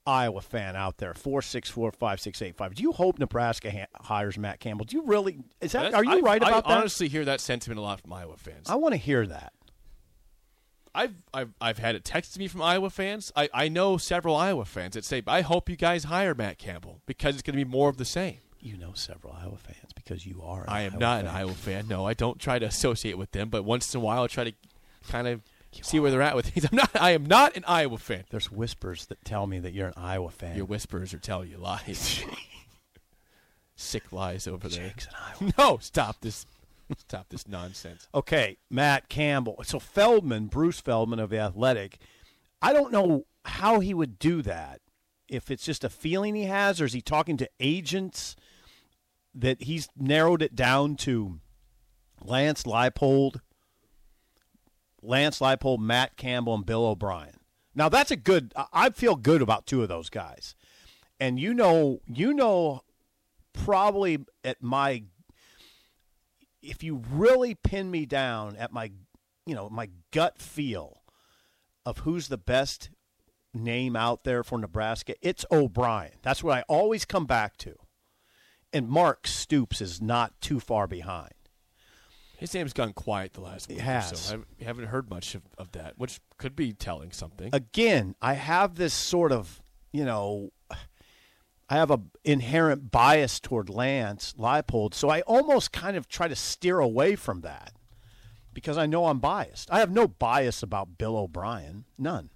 Iowa 0.07 0.41
fan 0.41 0.75
out 0.75 0.97
there, 0.97 1.13
four 1.13 1.41
six 1.41 1.69
four 1.69 1.91
five 1.91 2.19
six 2.21 2.41
eight 2.41 2.55
five. 2.55 2.73
Do 2.73 2.81
you 2.81 2.93
hope 2.93 3.19
Nebraska 3.19 3.69
ha- 3.69 3.85
hires 3.95 4.37
Matt 4.37 4.59
Campbell? 4.59 4.85
Do 4.85 4.95
you 4.95 5.03
really? 5.03 5.39
Is 5.61 5.73
that? 5.73 5.93
Are 5.93 6.03
you 6.03 6.17
I, 6.17 6.19
right 6.21 6.41
about 6.41 6.65
I 6.65 6.69
that? 6.69 6.77
honestly 6.79 7.09
hear 7.09 7.25
that 7.25 7.41
sentiment 7.41 7.77
a 7.77 7.81
lot 7.81 7.99
from 8.01 8.13
Iowa 8.13 8.37
fans. 8.37 8.69
I 8.69 8.75
want 8.75 8.93
to 8.93 8.97
hear 8.97 9.27
that. 9.27 9.53
I've, 10.95 11.13
I've 11.31 11.53
I've 11.61 11.77
had 11.77 11.93
it 11.95 12.03
texted 12.03 12.33
to 12.33 12.39
me 12.39 12.47
from 12.47 12.61
Iowa 12.63 12.89
fans. 12.89 13.31
I, 13.35 13.49
I 13.53 13.67
know 13.67 13.97
several 13.97 14.35
Iowa 14.35 14.65
fans 14.65 14.95
that 14.95 15.05
say, 15.05 15.21
"I 15.27 15.41
hope 15.41 15.69
you 15.69 15.75
guys 15.75 16.05
hire 16.05 16.33
Matt 16.33 16.57
Campbell 16.57 17.01
because 17.05 17.35
it's 17.35 17.43
going 17.43 17.57
to 17.57 17.63
be 17.63 17.69
more 17.69 17.89
of 17.89 17.97
the 17.97 18.05
same." 18.05 18.37
You 18.59 18.77
know 18.77 18.93
several 18.93 19.33
Iowa 19.39 19.57
fans 19.57 19.91
because 19.95 20.25
you 20.25 20.41
are. 20.41 20.63
An 20.63 20.69
I 20.69 20.81
am 20.81 20.93
Iowa 20.93 20.99
not 20.99 21.17
fan. 21.17 21.25
an 21.29 21.35
Iowa 21.35 21.53
fan. 21.53 21.87
No, 21.87 22.05
I 22.07 22.13
don't 22.15 22.39
try 22.39 22.57
to 22.57 22.65
associate 22.65 23.17
with 23.17 23.31
them, 23.31 23.49
but 23.49 23.63
once 23.63 23.93
in 23.93 24.01
a 24.01 24.03
while 24.03 24.23
I 24.23 24.27
try 24.27 24.45
to 24.45 24.53
kind 25.09 25.27
of 25.27 25.41
see 25.83 25.99
where 25.99 26.11
they're 26.11 26.21
at 26.21 26.35
with 26.35 26.47
things. 26.47 26.67
I'm 26.69 26.75
not. 26.75 26.89
I 26.95 27.11
am 27.11 27.25
not 27.25 27.55
an 27.55 27.63
Iowa 27.67 27.97
fan. 27.97 28.23
There's 28.29 28.51
whispers 28.51 29.05
that 29.07 29.23
tell 29.23 29.47
me 29.47 29.59
that 29.59 29.73
you're 29.73 29.87
an 29.87 29.93
Iowa 29.97 30.29
fan. 30.31 30.55
Your 30.55 30.65
whispers 30.65 31.13
are 31.13 31.19
telling 31.19 31.49
you 31.49 31.57
lies. 31.57 32.23
Sick 33.75 34.11
lies 34.11 34.47
over 34.47 34.67
there. 34.67 34.87
Jake's 34.89 35.07
Iowa. 35.41 35.53
No, 35.57 35.77
stop 35.77 36.21
this. 36.21 36.45
Stop 36.97 37.27
this 37.29 37.47
nonsense. 37.47 38.07
Okay, 38.15 38.57
Matt 38.69 39.09
Campbell. 39.09 39.57
So 39.63 39.77
Feldman, 39.77 40.47
Bruce 40.47 40.79
Feldman 40.79 41.19
of 41.19 41.29
the 41.29 41.37
Athletic, 41.37 41.97
I 42.61 42.71
don't 42.71 42.93
know 42.93 43.25
how 43.43 43.81
he 43.81 43.93
would 43.93 44.17
do 44.17 44.41
that. 44.43 44.79
If 45.27 45.51
it's 45.51 45.65
just 45.65 45.83
a 45.83 45.89
feeling 45.89 46.35
he 46.35 46.45
has, 46.45 46.79
or 46.79 46.85
is 46.85 46.93
he 46.93 47.01
talking 47.01 47.35
to 47.37 47.49
agents 47.59 48.37
that 49.35 49.63
he's 49.63 49.89
narrowed 49.97 50.41
it 50.41 50.55
down 50.55 50.95
to 50.95 51.41
Lance 52.23 52.63
Leipold, 52.63 53.41
Lance 55.01 55.39
Leipold, 55.39 55.79
Matt 55.79 56.17
Campbell, 56.17 56.55
and 56.55 56.65
Bill 56.65 56.85
O'Brien. 56.85 57.39
Now 57.75 57.89
that's 57.89 58.11
a 58.11 58.15
good. 58.15 58.53
I- 58.73 58.89
feel 58.89 59.15
good 59.15 59.41
about 59.41 59.67
two 59.67 59.83
of 59.83 59.89
those 59.89 60.09
guys, 60.09 60.55
and 61.19 61.39
you 61.39 61.53
know, 61.53 62.01
you 62.07 62.33
know, 62.33 62.81
probably 63.53 64.19
at 64.43 64.61
my 64.63 65.03
if 66.61 66.83
you 66.83 67.03
really 67.09 67.55
pin 67.55 67.91
me 67.91 68.05
down 68.05 68.55
at 68.55 68.73
my 68.73 68.91
you 69.45 69.55
know 69.55 69.69
my 69.69 69.89
gut 70.11 70.39
feel 70.39 71.03
of 71.85 71.99
who's 71.99 72.27
the 72.27 72.37
best 72.37 72.89
name 73.53 73.95
out 73.95 74.23
there 74.23 74.43
for 74.43 74.57
Nebraska, 74.57 75.15
it's 75.21 75.45
O'Brien. 75.51 76.13
That's 76.21 76.43
what 76.43 76.57
I 76.57 76.63
always 76.67 77.05
come 77.05 77.25
back 77.25 77.57
to. 77.57 77.75
And 78.73 78.89
Mark 78.89 79.25
Stoops 79.25 79.79
is 79.81 80.01
not 80.01 80.39
too 80.41 80.59
far 80.59 80.87
behind. 80.87 81.31
His 82.37 82.53
name's 82.53 82.73
gone 82.73 82.93
quiet 82.93 83.33
the 83.33 83.41
last 83.41 83.67
week 83.67 83.79
or 83.79 83.83
has. 83.83 84.19
so. 84.19 84.43
I 84.61 84.63
haven't 84.63 84.85
heard 84.85 85.09
much 85.09 85.33
of, 85.33 85.41
of 85.57 85.71
that, 85.71 85.97
which 85.97 86.19
could 86.37 86.55
be 86.55 86.71
telling 86.71 87.11
something. 87.11 87.49
Again, 87.51 88.15
I 88.21 88.33
have 88.33 88.75
this 88.75 88.93
sort 88.93 89.31
of, 89.31 89.61
you 89.91 90.05
know, 90.05 90.51
I 91.69 91.75
have 91.75 91.89
a 91.89 91.99
inherent 92.23 92.91
bias 92.91 93.39
toward 93.39 93.69
Lance 93.69 94.35
Leipold, 94.37 94.93
so 94.93 95.09
I 95.09 95.21
almost 95.21 95.73
kind 95.73 95.97
of 95.97 96.07
try 96.07 96.27
to 96.27 96.35
steer 96.35 96.79
away 96.79 97.15
from 97.15 97.41
that 97.41 97.73
because 98.53 98.77
I 98.77 98.85
know 98.85 99.07
I'm 99.07 99.19
biased. 99.19 99.69
I 99.71 99.79
have 99.79 99.91
no 99.91 100.07
bias 100.07 100.61
about 100.61 100.97
Bill 100.97 101.17
O'Brien, 101.17 101.85
none. 101.97 102.29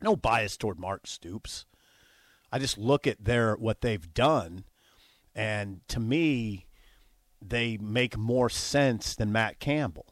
No 0.00 0.16
bias 0.16 0.56
toward 0.56 0.78
Mark 0.78 1.06
Stoops. 1.06 1.66
I 2.52 2.58
just 2.58 2.78
look 2.78 3.06
at 3.06 3.24
their 3.24 3.54
what 3.56 3.80
they've 3.80 4.14
done, 4.14 4.64
and 5.34 5.80
to 5.88 6.00
me, 6.00 6.66
they 7.42 7.76
make 7.78 8.16
more 8.16 8.48
sense 8.48 9.14
than 9.14 9.32
Matt 9.32 9.58
Campbell. 9.60 10.06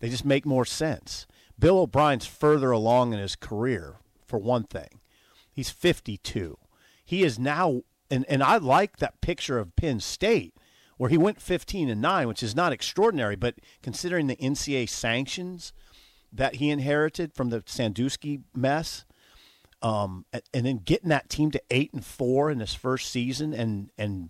They 0.00 0.08
just 0.08 0.24
make 0.24 0.46
more 0.46 0.64
sense. 0.64 1.26
Bill 1.58 1.78
O'Brien's 1.78 2.26
further 2.26 2.70
along 2.70 3.12
in 3.12 3.18
his 3.18 3.36
career, 3.36 3.96
for 4.26 4.38
one 4.38 4.64
thing. 4.64 5.00
He's 5.52 5.70
52. 5.70 6.56
He 7.04 7.22
is 7.22 7.38
now, 7.38 7.82
and, 8.10 8.24
and 8.28 8.42
I 8.42 8.56
like 8.56 8.96
that 8.96 9.20
picture 9.20 9.58
of 9.58 9.76
Penn 9.76 10.00
State 10.00 10.54
where 11.00 11.08
he 11.08 11.16
went 11.16 11.40
15 11.40 11.88
and 11.88 12.02
9, 12.02 12.28
which 12.28 12.42
is 12.42 12.54
not 12.54 12.74
extraordinary, 12.74 13.34
but 13.34 13.54
considering 13.82 14.26
the 14.26 14.36
NCAA 14.36 14.86
sanctions 14.86 15.72
that 16.30 16.56
he 16.56 16.68
inherited 16.68 17.32
from 17.32 17.48
the 17.48 17.62
Sandusky 17.64 18.40
mess, 18.54 19.06
um, 19.80 20.26
and 20.52 20.66
then 20.66 20.76
getting 20.84 21.08
that 21.08 21.30
team 21.30 21.50
to 21.52 21.62
eight 21.70 21.90
and 21.94 22.04
four 22.04 22.50
in 22.50 22.60
his 22.60 22.74
first 22.74 23.10
season, 23.10 23.54
and 23.54 23.88
and 23.96 24.28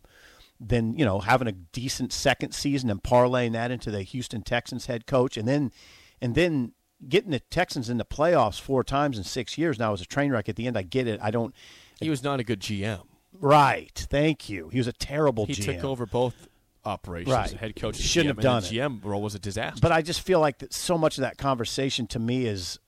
then 0.61 0.95
you 0.97 1.05
know 1.05 1.21
having 1.21 1.49
a 1.49 1.53
decent 1.53 2.13
second 2.13 2.53
season 2.53 2.91
and 2.91 3.03
parlaying 3.03 3.53
that 3.53 3.71
into 3.71 3.91
the 3.91 4.03
Houston 4.03 4.43
Texans 4.43 4.87
head 4.87 5.07
coach, 5.07 5.37
and 5.37 5.49
then 5.49 5.73
and 6.21 6.35
then 6.35 6.73
getting 7.09 7.31
the 7.31 7.41
Texans 7.41 7.89
in 7.89 7.97
the 7.97 8.05
playoffs 8.05 8.61
four 8.61 8.85
times 8.85 9.17
in 9.17 9.25
six 9.25 9.57
years. 9.57 9.79
Now 9.79 9.93
was 9.93 10.03
a 10.03 10.07
train 10.07 10.31
wreck 10.31 10.49
at 10.49 10.57
the 10.57 10.67
end. 10.67 10.77
I 10.77 10.83
get 10.83 11.07
it. 11.07 11.19
I 11.23 11.31
don't. 11.31 11.55
he 12.01 12.11
was 12.11 12.23
not 12.23 12.41
a 12.41 12.45
good 12.45 12.61
GM. 12.61 13.03
Right. 13.33 14.07
Thank 14.11 14.49
you. 14.49 14.69
He 14.69 14.79
was 14.79 14.87
a 14.87 14.93
terrible 14.93 15.47
He 15.47 15.55
GM. 15.55 15.77
took 15.77 15.85
over 15.85 16.05
both 16.05 16.49
operations. 16.85 17.35
Right. 17.35 17.51
Head 17.53 17.77
coach 17.77 17.97
shouldn't 17.97 18.39
GM, 18.39 18.43
have 18.43 18.43
done 18.43 18.65
it. 18.65 18.67
GM 18.67 19.05
role 19.05 19.23
was 19.23 19.35
a 19.35 19.39
disaster. 19.39 19.81
but 19.81 19.93
I 19.93 20.03
just 20.03 20.21
feel 20.21 20.41
like 20.41 20.59
that 20.59 20.75
so 20.75 20.99
much 20.99 21.17
of 21.17 21.23
that 21.23 21.39
conversation 21.39 22.07
to 22.09 22.19
me 22.19 22.45
is 22.47 22.79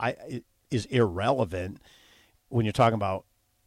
I 0.00 0.42
is 0.70 0.86
irrelevant 0.86 1.80
when 2.48 2.64
you're 2.64 2.72
talking 2.72 2.94
about 2.94 3.24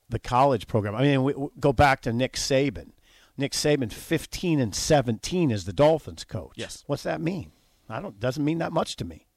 the 0.10 0.20
college 0.20 0.68
program. 0.68 0.96
I 0.96 1.02
mean, 1.04 1.24
we, 1.24 1.34
we 1.34 1.48
go 1.60 1.72
back 1.74 2.02
to 2.02 2.14
Nick 2.14 2.34
Saban. 2.34 2.92
Nick 3.38 3.52
Saban, 3.52 3.92
15 3.94 4.60
and 4.60 4.74
17 4.74 5.52
as 5.52 5.66
the 5.66 5.74
Dolphins 5.74 6.24
coach. 6.24 6.54
Yes. 6.56 6.84
What's 6.88 7.04
that 7.04 7.22
mean? 7.22 7.52
I 7.90 8.02
don't. 8.02 8.20
Doesn't 8.20 8.44
mean 8.44 8.58
that 8.58 8.74
much 8.74 8.96
to 8.98 9.06
me. 9.06 9.28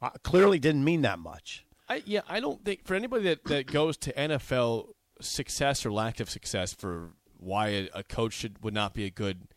Uh, 0.00 0.10
clearly, 0.22 0.58
didn't 0.58 0.84
mean 0.84 1.02
that 1.02 1.18
much. 1.18 1.64
I, 1.88 2.02
yeah, 2.04 2.20
I 2.28 2.40
don't 2.40 2.64
think 2.64 2.84
for 2.84 2.94
anybody 2.94 3.24
that, 3.24 3.44
that 3.44 3.66
goes 3.66 3.96
to 3.98 4.12
NFL 4.12 4.88
success 5.20 5.86
or 5.86 5.92
lack 5.92 6.20
of 6.20 6.28
success 6.28 6.72
for 6.74 7.10
why 7.38 7.68
a, 7.68 7.88
a 7.94 8.02
coach 8.02 8.34
should 8.34 8.62
would 8.62 8.74
not 8.74 8.92
be 8.92 9.04
a 9.04 9.10
good 9.10 9.48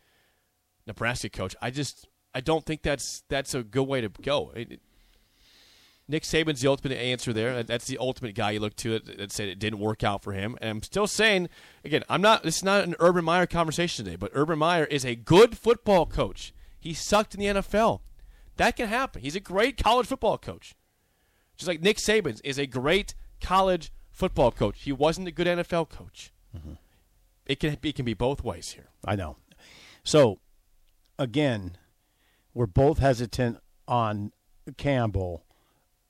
Nebraska 0.86 1.28
coach. 1.28 1.54
I 1.60 1.70
just 1.70 2.08
I 2.34 2.40
don't 2.40 2.64
think 2.64 2.82
that's 2.82 3.22
that's 3.28 3.54
a 3.54 3.62
good 3.62 3.84
way 3.84 4.00
to 4.00 4.08
go. 4.08 4.52
It- 4.54 4.80
Nick 6.10 6.24
Saban's 6.24 6.60
the 6.60 6.68
ultimate 6.68 6.96
answer 6.96 7.32
there. 7.32 7.62
That's 7.62 7.86
the 7.86 7.98
ultimate 7.98 8.34
guy 8.34 8.52
you 8.52 8.60
look 8.60 8.76
to 8.76 8.98
that, 8.98 9.32
said 9.32 9.48
it 9.48 9.58
didn't 9.58 9.78
work 9.78 10.02
out 10.02 10.22
for 10.22 10.32
him. 10.32 10.58
And 10.60 10.70
I'm 10.70 10.82
still 10.82 11.06
saying 11.06 11.48
again, 11.84 12.02
I'm 12.08 12.20
not. 12.20 12.42
This 12.42 12.58
is 12.58 12.64
not 12.64 12.84
an 12.84 12.96
Urban 12.98 13.24
Meyer 13.24 13.46
conversation 13.46 14.04
today, 14.04 14.16
but 14.16 14.32
Urban 14.34 14.58
Meyer 14.58 14.84
is 14.84 15.04
a 15.04 15.14
good 15.14 15.56
football 15.56 16.06
coach. 16.06 16.52
He 16.78 16.94
sucked 16.94 17.34
in 17.34 17.40
the 17.40 17.46
NFL. 17.46 18.00
That 18.56 18.76
can 18.76 18.88
happen. 18.88 19.22
He's 19.22 19.36
a 19.36 19.40
great 19.40 19.82
college 19.82 20.06
football 20.06 20.36
coach. 20.36 20.74
Just 21.56 21.68
like 21.68 21.80
Nick 21.80 21.98
Saban 21.98 22.40
is 22.42 22.58
a 22.58 22.66
great 22.66 23.14
college 23.40 23.92
football 24.10 24.50
coach. 24.50 24.82
He 24.82 24.92
wasn't 24.92 25.28
a 25.28 25.32
good 25.32 25.46
NFL 25.46 25.88
coach. 25.90 26.32
Mm-hmm. 26.56 26.72
It 27.46 27.60
can 27.60 27.76
it 27.82 27.94
can 27.94 28.04
be 28.04 28.14
both 28.14 28.42
ways 28.42 28.70
here. 28.72 28.88
I 29.04 29.16
know. 29.16 29.36
So, 30.04 30.40
again, 31.18 31.76
we're 32.54 32.66
both 32.66 32.98
hesitant 32.98 33.58
on 33.86 34.32
Campbell. 34.76 35.44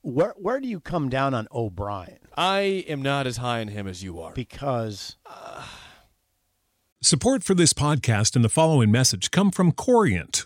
Where 0.01 0.33
where 0.37 0.59
do 0.59 0.67
you 0.67 0.79
come 0.79 1.09
down 1.09 1.33
on 1.33 1.47
O'Brien? 1.53 2.19
I 2.35 2.85
am 2.87 3.01
not 3.01 3.27
as 3.27 3.37
high 3.37 3.61
on 3.61 3.67
him 3.67 3.87
as 3.87 4.03
you 4.03 4.19
are. 4.19 4.33
Because 4.33 5.17
Support 7.03 7.43
for 7.43 7.55
this 7.55 7.73
podcast 7.73 8.35
and 8.35 8.45
the 8.45 8.49
following 8.49 8.91
message 8.91 9.31
come 9.31 9.49
from 9.49 9.71
Corient. 9.71 10.45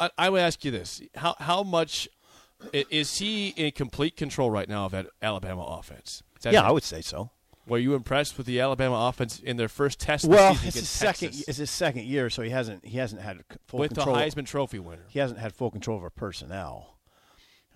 I, 0.00 0.10
I 0.18 0.30
would 0.30 0.40
ask 0.40 0.64
you 0.64 0.70
this: 0.70 1.02
how 1.14 1.36
how 1.38 1.62
much 1.62 2.08
is 2.72 3.18
he 3.18 3.48
in 3.48 3.72
complete 3.72 4.16
control 4.16 4.50
right 4.50 4.68
now 4.68 4.86
of 4.86 4.92
that 4.92 5.06
Alabama 5.22 5.62
offense? 5.62 6.22
That 6.42 6.52
yeah? 6.52 6.62
I 6.62 6.70
would 6.70 6.82
say 6.84 7.00
so. 7.02 7.30
Were 7.66 7.78
you 7.78 7.94
impressed 7.94 8.36
with 8.36 8.46
the 8.46 8.58
Alabama 8.58 9.08
offense 9.08 9.38
in 9.38 9.56
their 9.56 9.68
first 9.68 10.00
test? 10.00 10.24
Well, 10.24 10.58
it's 10.64 10.74
his 10.74 10.88
second. 10.88 11.28
Texas 11.28 11.48
It's 11.48 11.58
his 11.58 11.70
second 11.70 12.04
year, 12.04 12.30
so 12.30 12.42
he 12.42 12.50
hasn't 12.50 12.84
he 12.84 12.98
hasn't 12.98 13.22
had 13.22 13.44
full 13.68 13.78
control. 13.78 13.80
with 13.80 13.94
control. 13.94 14.16
the 14.16 14.22
Heisman 14.22 14.46
Trophy 14.46 14.78
winner. 14.78 15.04
He 15.08 15.18
hasn't 15.18 15.38
had 15.38 15.52
full 15.52 15.70
control 15.70 15.98
over 15.98 16.10
personnel. 16.10 16.98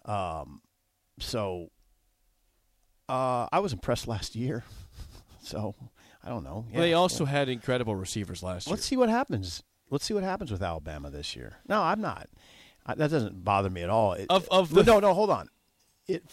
Um, 0.05 0.63
so 1.21 1.71
uh, 3.09 3.47
I 3.53 3.61
was 3.61 3.73
impressed 3.73 4.09
last 4.09 4.35
year. 4.35 4.65
So 5.47 5.75
I 6.25 6.31
don't 6.31 6.43
know. 6.43 6.65
Well, 6.73 6.81
they 6.81 6.95
also 6.95 7.25
yeah. 7.27 7.33
had 7.33 7.49
incredible 7.51 7.95
receivers 7.95 8.43
last 8.43 8.67
year. 8.67 8.73
Let's 8.73 8.87
see 8.87 8.97
what 8.97 9.11
happens. 9.11 9.63
Let's 9.95 10.05
see 10.07 10.15
what 10.15 10.25
happens 10.25 10.51
with 10.51 10.61
Alabama 10.61 11.09
this 11.09 11.37
year. 11.37 11.59
No, 11.69 11.81
I'm 11.81 12.01
not. 12.01 12.29
I, 12.85 12.97
that 12.97 13.11
doesn't 13.13 13.45
bother 13.45 13.71
me 13.71 13.83
at 13.83 13.91
all. 13.91 14.15
It- 14.15 14.27
Of- 14.29 14.49
of 14.51 14.73
no, 14.73 14.83
the- 14.83 14.91
no, 14.91 14.99
no, 14.99 15.15
hold 15.15 15.31
on. 15.31 15.49
It 16.09 16.25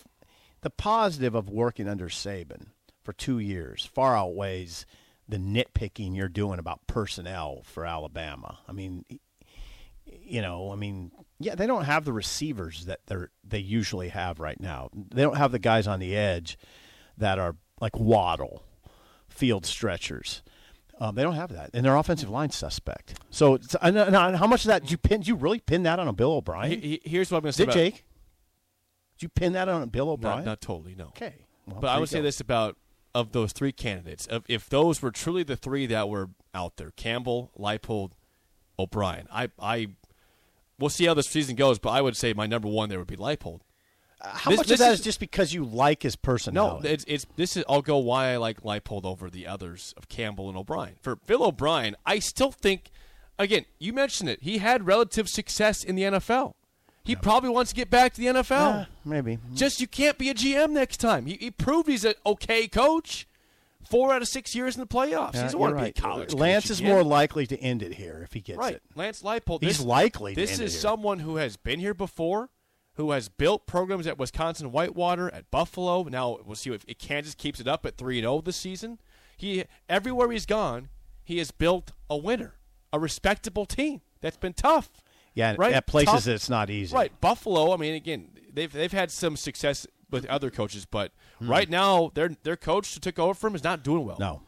the 0.61 0.71
positive 0.71 1.35
of 1.35 1.47
working 1.47 1.87
under 1.87 2.09
Saban 2.09 2.69
for 3.03 3.13
two 3.13 3.37
years 3.37 3.85
far 3.85 4.17
outweighs 4.17 4.87
the 5.29 5.37
nitpicking 5.37 6.15
you're 6.15 6.27
doing 6.27 6.57
about 6.57 6.87
personnel 6.87 7.61
for 7.65 7.85
Alabama. 7.85 8.57
I 8.67 8.71
mean, 8.71 9.05
you 10.05 10.41
know, 10.41 10.71
I 10.71 10.75
mean, 10.75 11.11
yeah, 11.39 11.53
they 11.53 11.67
don't 11.67 11.85
have 11.85 12.03
the 12.03 12.13
receivers 12.13 12.85
that 12.85 13.01
they 13.05 13.15
they 13.43 13.59
usually 13.59 14.09
have 14.09 14.39
right 14.39 14.59
now. 14.59 14.89
They 14.93 15.21
don't 15.21 15.37
have 15.37 15.51
the 15.51 15.59
guys 15.59 15.85
on 15.85 15.99
the 15.99 16.15
edge 16.17 16.57
that 17.15 17.37
are 17.37 17.55
like 17.79 17.95
Waddle, 17.95 18.63
field 19.29 19.67
stretchers. 19.67 20.41
Um, 21.01 21.15
they 21.15 21.23
don't 21.23 21.33
have 21.33 21.51
that, 21.53 21.71
and 21.73 21.83
their 21.83 21.95
offensive 21.95 22.29
line 22.29 22.51
suspect. 22.51 23.19
So, 23.31 23.57
and, 23.81 23.97
and 23.97 24.15
how 24.35 24.45
much 24.45 24.65
of 24.65 24.67
that 24.67 24.83
did 24.83 24.91
you 24.91 24.97
pin? 24.97 25.21
Did 25.21 25.29
you 25.29 25.35
really 25.35 25.59
pin 25.59 25.81
that 25.83 25.97
on 25.97 26.07
a 26.07 26.13
Bill 26.13 26.33
O'Brien? 26.33 26.79
He- 26.79 26.99
he- 27.03 27.09
here's 27.09 27.31
what 27.31 27.37
I'm 27.39 27.41
going 27.41 27.53
to 27.53 27.57
say 27.57 27.63
Did 27.63 27.69
about 27.69 27.75
Jake? 27.79 28.05
Did 29.17 29.23
you 29.23 29.29
pin 29.29 29.53
that 29.53 29.67
on 29.67 29.81
a 29.81 29.87
Bill 29.87 30.11
O'Brien? 30.11 30.37
Not, 30.37 30.45
not 30.45 30.61
totally, 30.61 30.93
no. 30.93 31.05
Okay. 31.05 31.33
Well, 31.65 31.81
but 31.81 31.87
I 31.87 31.97
would 31.97 32.07
say 32.07 32.19
go. 32.19 32.23
this 32.23 32.39
about 32.39 32.77
of 33.15 33.31
those 33.31 33.51
three 33.51 33.71
candidates: 33.71 34.27
of 34.27 34.45
if 34.47 34.69
those 34.69 35.01
were 35.01 35.09
truly 35.09 35.41
the 35.41 35.55
three 35.57 35.87
that 35.87 36.07
were 36.07 36.29
out 36.53 36.77
there, 36.77 36.91
Campbell, 36.91 37.49
Leipold, 37.57 38.11
O'Brien. 38.77 39.27
I, 39.31 39.49
I, 39.59 39.87
we'll 40.77 40.91
see 40.91 41.05
how 41.05 41.15
this 41.15 41.27
season 41.27 41.55
goes, 41.55 41.79
but 41.79 41.89
I 41.89 42.01
would 42.01 42.15
say 42.15 42.33
my 42.33 42.45
number 42.45 42.67
one 42.67 42.89
there 42.89 42.99
would 42.99 43.07
be 43.07 43.17
Leipold. 43.17 43.61
How 44.23 44.49
this- 44.51 44.57
much 44.59 44.67
this 44.67 44.73
of 44.79 44.85
that 44.85 44.93
is- 44.93 44.99
is 44.99 45.05
just 45.05 45.19
because 45.19 45.53
you 45.53 45.63
like 45.65 46.03
his 46.03 46.15
personality? 46.15 46.87
No, 46.87 46.93
it's, 46.93 47.05
it's 47.07 47.25
this 47.35 47.57
is 47.57 47.63
I'll 47.67 47.81
go 47.81 47.97
why 47.97 48.27
I 48.33 48.37
like 48.37 48.61
Leipold 48.61 49.03
over 49.05 49.29
the 49.29 49.47
others 49.47 49.93
of 49.97 50.09
Campbell 50.09 50.47
and 50.49 50.57
O'Brien. 50.57 50.95
For 51.01 51.15
Bill 51.15 51.43
O'Brien, 51.43 51.95
I 52.05 52.19
still 52.19 52.51
think 52.51 52.91
again, 53.39 53.65
you 53.79 53.93
mentioned 53.93 54.29
it. 54.29 54.43
He 54.43 54.59
had 54.59 54.85
relative 54.85 55.27
success 55.27 55.83
in 55.83 55.95
the 55.95 56.03
NFL. 56.03 56.53
He 57.03 57.15
probably 57.15 57.49
wants 57.49 57.71
to 57.71 57.75
get 57.75 57.89
back 57.89 58.13
to 58.13 58.21
the 58.21 58.27
NFL. 58.27 58.85
Maybe. 59.03 59.39
Just 59.55 59.81
you 59.81 59.87
can't 59.87 60.19
be 60.19 60.29
a 60.29 60.35
GM 60.35 60.69
next 60.69 60.97
time. 60.97 61.25
He, 61.25 61.33
he 61.33 61.49
proved 61.49 61.89
he's 61.89 62.05
an 62.05 62.13
okay 62.25 62.67
coach. 62.67 63.27
Four 63.89 64.13
out 64.13 64.21
of 64.21 64.27
six 64.27 64.53
years 64.55 64.75
in 64.75 64.81
the 64.81 64.87
playoffs. 64.87 65.31
he 65.33 65.37
Yeah, 65.39 65.43
doesn't 65.43 65.51
you're 65.51 65.59
want 65.59 65.71
to 65.71 65.81
right. 65.83 65.95
be 65.95 65.99
a 65.99 66.01
college 66.01 66.33
Lance 66.35 66.69
is 66.69 66.79
again. 66.79 66.91
more 66.91 67.03
likely 67.03 67.47
to 67.47 67.57
end 67.59 67.81
it 67.81 67.95
here 67.95 68.21
if 68.23 68.31
he 68.33 68.39
gets 68.39 68.59
right. 68.59 68.75
it. 68.75 68.83
Lance 68.95 69.23
Leipold. 69.23 69.63
He's 69.63 69.79
this- 69.79 69.85
likely 69.85 70.35
to 70.35 70.39
This 70.39 70.51
end 70.53 70.61
it 70.61 70.65
is 70.65 70.79
someone 70.79 71.17
who 71.19 71.37
has 71.37 71.57
been 71.57 71.79
here 71.79 71.95
before, 71.95 72.49
who 73.01 73.11
has 73.11 73.29
built 73.29 73.65
programs 73.65 74.05
at 74.05 74.19
Wisconsin 74.19 74.71
Whitewater, 74.71 75.33
at 75.33 75.49
Buffalo. 75.49 76.03
Now 76.03 76.37
we'll 76.45 76.55
see 76.55 76.71
if, 76.71 76.85
Kansas 76.99 77.33
keeps 77.33 77.59
it 77.59 77.67
up 77.67 77.83
at 77.83 77.97
three 77.97 78.19
and 78.19 78.25
zero 78.25 78.41
this 78.41 78.55
season. 78.55 78.99
He 79.35 79.65
everywhere 79.89 80.31
he's 80.31 80.45
gone, 80.45 80.89
he 81.23 81.39
has 81.39 81.49
built 81.49 81.93
a 82.11 82.15
winner, 82.15 82.53
a 82.93 82.99
respectable 82.99 83.65
team 83.65 84.01
that's 84.21 84.37
been 84.37 84.53
tough. 84.53 84.91
Yeah, 85.33 85.55
right. 85.57 85.73
at 85.73 85.87
places 85.87 86.25
Tough. 86.25 86.27
it's 86.27 86.49
not 86.49 86.69
easy. 86.69 86.93
Right, 86.93 87.11
Buffalo. 87.21 87.73
I 87.73 87.77
mean, 87.77 87.95
again, 87.95 88.27
they've 88.53 88.71
they've 88.71 88.91
had 88.91 89.09
some 89.09 89.35
success 89.35 89.87
with 90.11 90.25
other 90.27 90.51
coaches, 90.51 90.85
but 90.85 91.11
right 91.39 91.69
now 91.69 92.11
their 92.13 92.29
their 92.43 92.57
coach 92.57 92.93
who 92.93 92.99
took 92.99 93.17
over 93.17 93.33
from 93.33 93.53
him 93.53 93.55
is 93.55 93.63
not 93.63 93.83
doing 93.83 94.05
well. 94.05 94.17
Hmm. 94.17 94.21
No, 94.21 94.41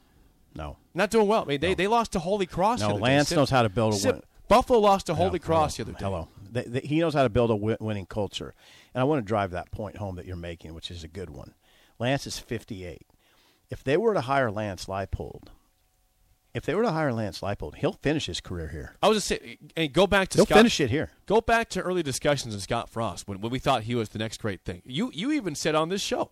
no. 0.53 0.77
Not 0.93 1.09
doing 1.09 1.27
well. 1.27 1.41
I 1.41 1.45
mean, 1.45 1.59
they, 1.59 1.73
they 1.73 1.87
lost 1.87 2.11
to 2.11 2.19
Holy 2.19 2.45
Cross. 2.45 2.81
No, 2.81 2.97
day. 2.97 2.99
Lance 2.99 3.29
Sip- 3.29 3.37
knows 3.37 3.49
how 3.49 3.63
to 3.63 3.69
build 3.69 3.93
a 3.93 4.11
win- 4.11 4.21
Buffalo 4.47 4.79
lost 4.79 5.07
to 5.07 5.15
Holy 5.15 5.39
Hello, 5.39 5.39
Cross 5.39 5.77
hello, 5.77 5.85
the 5.85 5.91
other 5.91 5.99
day. 5.99 6.05
Hello. 6.05 6.27
They- 6.53 6.63
they- 6.63 6.87
he 6.87 6.99
knows 6.99 7.13
how 7.13 7.23
to 7.23 7.29
build 7.29 7.49
a 7.51 7.55
winning 7.55 8.05
culture. 8.05 8.53
And 8.93 9.01
I 9.01 9.03
want 9.05 9.19
to 9.19 9.27
drive 9.27 9.51
that 9.51 9.71
point 9.71 9.97
home 9.97 10.15
that 10.15 10.25
you're 10.25 10.35
making, 10.35 10.73
which 10.73 10.89
is 10.91 11.03
a 11.03 11.07
good 11.07 11.29
one. 11.29 11.53
Lance 11.99 12.25
is 12.27 12.39
58. 12.39 13.07
If 13.69 13.83
they 13.83 13.97
were 13.97 14.13
to 14.13 14.21
hire 14.21 14.51
Lance 14.51 14.85
Leipold, 14.85 15.47
if 16.53 16.63
they 16.65 16.75
were 16.75 16.83
to 16.83 16.91
hire 16.91 17.11
Lance 17.11 17.39
Leipold, 17.41 17.75
he'll 17.75 17.93
finish 17.93 18.27
his 18.27 18.39
career 18.39 18.67
here. 18.67 18.95
I 19.01 19.07
was 19.09 19.17
just 19.17 19.27
saying, 19.27 19.57
and 19.75 19.91
go 19.91 20.05
back 20.05 20.29
to 20.29 20.37
He'll 20.37 20.45
Scott. 20.45 20.57
finish 20.59 20.79
it 20.79 20.91
here. 20.91 21.09
Go 21.25 21.41
back 21.41 21.69
to 21.69 21.81
early 21.81 22.03
discussions 22.03 22.53
with 22.53 22.63
Scott 22.63 22.89
Frost 22.89 23.27
when, 23.27 23.41
when 23.41 23.51
we 23.51 23.57
thought 23.59 23.83
he 23.83 23.95
was 23.95 24.09
the 24.09 24.19
next 24.19 24.39
great 24.39 24.61
thing. 24.63 24.83
You 24.85 25.09
you 25.13 25.31
even 25.31 25.55
said 25.55 25.73
on 25.73 25.89
this 25.89 26.01
show, 26.01 26.29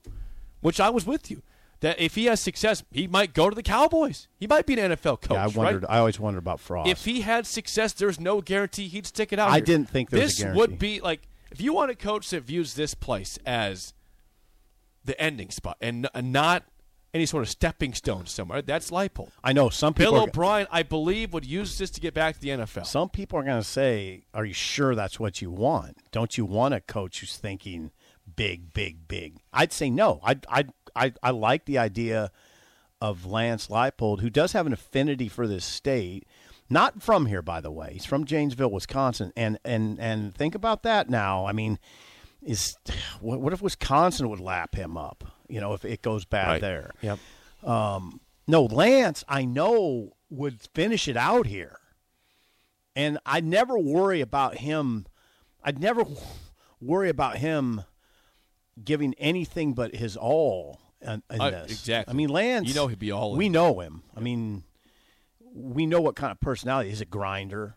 which 0.60 0.80
I 0.80 0.90
was 0.92 1.08
with 1.08 1.32
you, 1.32 1.42
that 1.82 2.00
if 2.00 2.16
he 2.16 2.26
has 2.26 2.40
success, 2.40 2.84
he 2.92 3.08
might 3.08 3.34
go 3.34 3.50
to 3.50 3.56
the 3.56 3.64
Cowboys. 3.64 4.28
He 4.40 4.48
might 4.48 4.66
be 4.66 4.80
an 4.80 4.92
NFL 4.92 5.22
coach. 5.22 5.32
yeah, 5.32 5.44
I 5.44 5.48
wondered. 5.48 5.84
right? 5.84 5.92
I 5.96 6.00
always 6.00 6.20
wondered 6.20 6.40
about 6.40 6.60
Frost. 6.60 6.90
If 6.90 7.06
he 7.06 7.22
had 7.22 7.46
success, 7.46 7.94
there's 7.94 8.20
no 8.20 8.42
guarantee 8.42 8.88
he'd 8.88 9.06
stick 9.06 9.34
it 9.34 9.40
out. 9.40 9.50
I 9.50 9.56
here. 9.56 9.66
didn't 9.66 9.90
think 9.90 10.10
there 10.10 10.22
was 10.22 10.38
this 10.38 10.56
would 10.56 10.80
be 10.80 11.02
like 11.02 11.28
if 11.52 11.60
you 11.60 11.74
want 11.74 11.92
a 11.92 11.96
coach 11.96 12.30
that 12.30 12.42
views 12.44 12.76
this 12.76 12.94
place 12.94 13.38
as 13.46 13.94
the 15.04 15.20
ending 15.20 15.50
spot 15.50 15.78
and 15.82 16.08
n- 16.14 16.32
not 16.32 16.64
any 17.14 17.26
sort 17.26 17.44
of 17.44 17.50
stepping 17.50 17.94
stone 17.94 18.26
somewhere. 18.26 18.62
That's 18.62 18.90
Leipold. 18.92 19.32
I 19.44 19.52
know 19.52 19.70
some 19.70 19.94
people. 19.94 20.14
Bill 20.14 20.24
O'Brien, 20.24 20.68
I 20.72 20.84
believe, 20.84 21.34
would 21.34 21.46
use 21.46 21.78
this 21.78 21.90
to 21.92 22.00
get 22.02 22.14
back 22.14 22.36
to 22.36 22.42
the 22.42 22.50
NFL. 22.50 22.86
Some 22.86 23.10
people 23.10 23.40
are 23.40 23.44
going 23.44 23.60
to 23.60 23.68
say, 23.68 24.24
"Are 24.34 24.46
you 24.46 24.54
sure 24.54 24.96
that's 24.96 25.20
what 25.20 25.42
you 25.42 25.52
want? 25.52 25.98
Don't 26.12 26.38
you 26.38 26.46
want 26.46 26.74
a 26.74 26.80
coach 26.80 27.20
who's 27.20 27.36
thinking 27.38 27.92
big, 28.36 28.72
big, 28.74 29.08
big?" 29.08 29.40
I'd 29.52 29.74
say 29.74 29.90
no. 29.90 30.22
I 30.24 30.38
I 30.48 30.66
I, 30.96 31.14
I 31.24 31.32
like 31.32 31.66
the 31.66 31.78
idea 31.78 32.32
of 33.00 33.26
Lance 33.26 33.68
Leipold, 33.68 34.22
who 34.22 34.30
does 34.30 34.52
have 34.54 34.68
an 34.68 34.74
affinity 34.74 35.28
for 35.28 35.48
this 35.48 35.66
state. 35.66 36.26
Not 36.70 37.02
from 37.02 37.26
here, 37.26 37.42
by 37.42 37.60
the 37.62 37.72
way. 37.72 37.90
He's 37.94 38.06
from 38.06 38.26
Janesville, 38.26 38.72
Wisconsin, 38.72 39.34
and 39.36 39.60
and 39.66 40.00
and 40.00 40.34
think 40.34 40.56
about 40.56 40.84
that 40.84 41.10
now. 41.10 41.46
I 41.46 41.52
mean, 41.52 41.80
is 42.42 42.78
what, 43.20 43.42
what 43.42 43.52
if 43.54 43.62
Wisconsin 43.62 44.30
would 44.30 44.40
lap 44.40 44.76
him 44.76 44.96
up? 44.98 45.24
You 45.50 45.60
know, 45.60 45.74
if 45.74 45.84
it 45.84 46.02
goes 46.02 46.24
bad 46.26 46.48
Right. 46.48 46.62
there. 46.62 46.92
Yep. 47.02 47.20
Um, 47.64 48.22
no, 48.48 48.64
Lance, 48.64 49.24
I 49.28 49.44
know 49.46 50.14
would 50.30 50.62
finish 50.74 51.08
it 51.10 51.18
out 51.18 51.46
here, 51.46 51.78
and 52.96 53.20
I'd 53.26 53.46
never 53.46 53.78
worry 53.78 54.22
about 54.22 54.58
him. 54.60 55.06
I'd 55.64 55.80
never 55.80 56.06
worry 56.82 57.10
about 57.10 57.38
him 57.38 57.84
giving 58.84 59.14
anything 59.16 59.74
but 59.74 59.96
his 59.96 60.16
all 60.18 60.80
in, 61.02 61.24
in 61.30 61.42
Uh, 61.42 61.50
this. 61.52 61.72
exactly. 61.72 62.12
I 62.12 62.16
mean, 62.16 62.30
Lance. 62.30 62.68
You 62.68 62.74
know 62.74 62.88
he'd 62.88 63.00
be 63.00 63.12
all 63.12 63.34
in. 63.34 63.38
We 63.38 63.50
know 63.50 63.80
him. 63.80 64.04
I 64.16 64.20
mean, 64.20 64.64
we 65.54 65.86
know 65.86 66.00
what 66.02 66.16
kind 66.16 66.32
of 66.32 66.40
personality. 66.40 66.90
He's 66.90 67.02
a 67.02 67.06
grinder, 67.06 67.76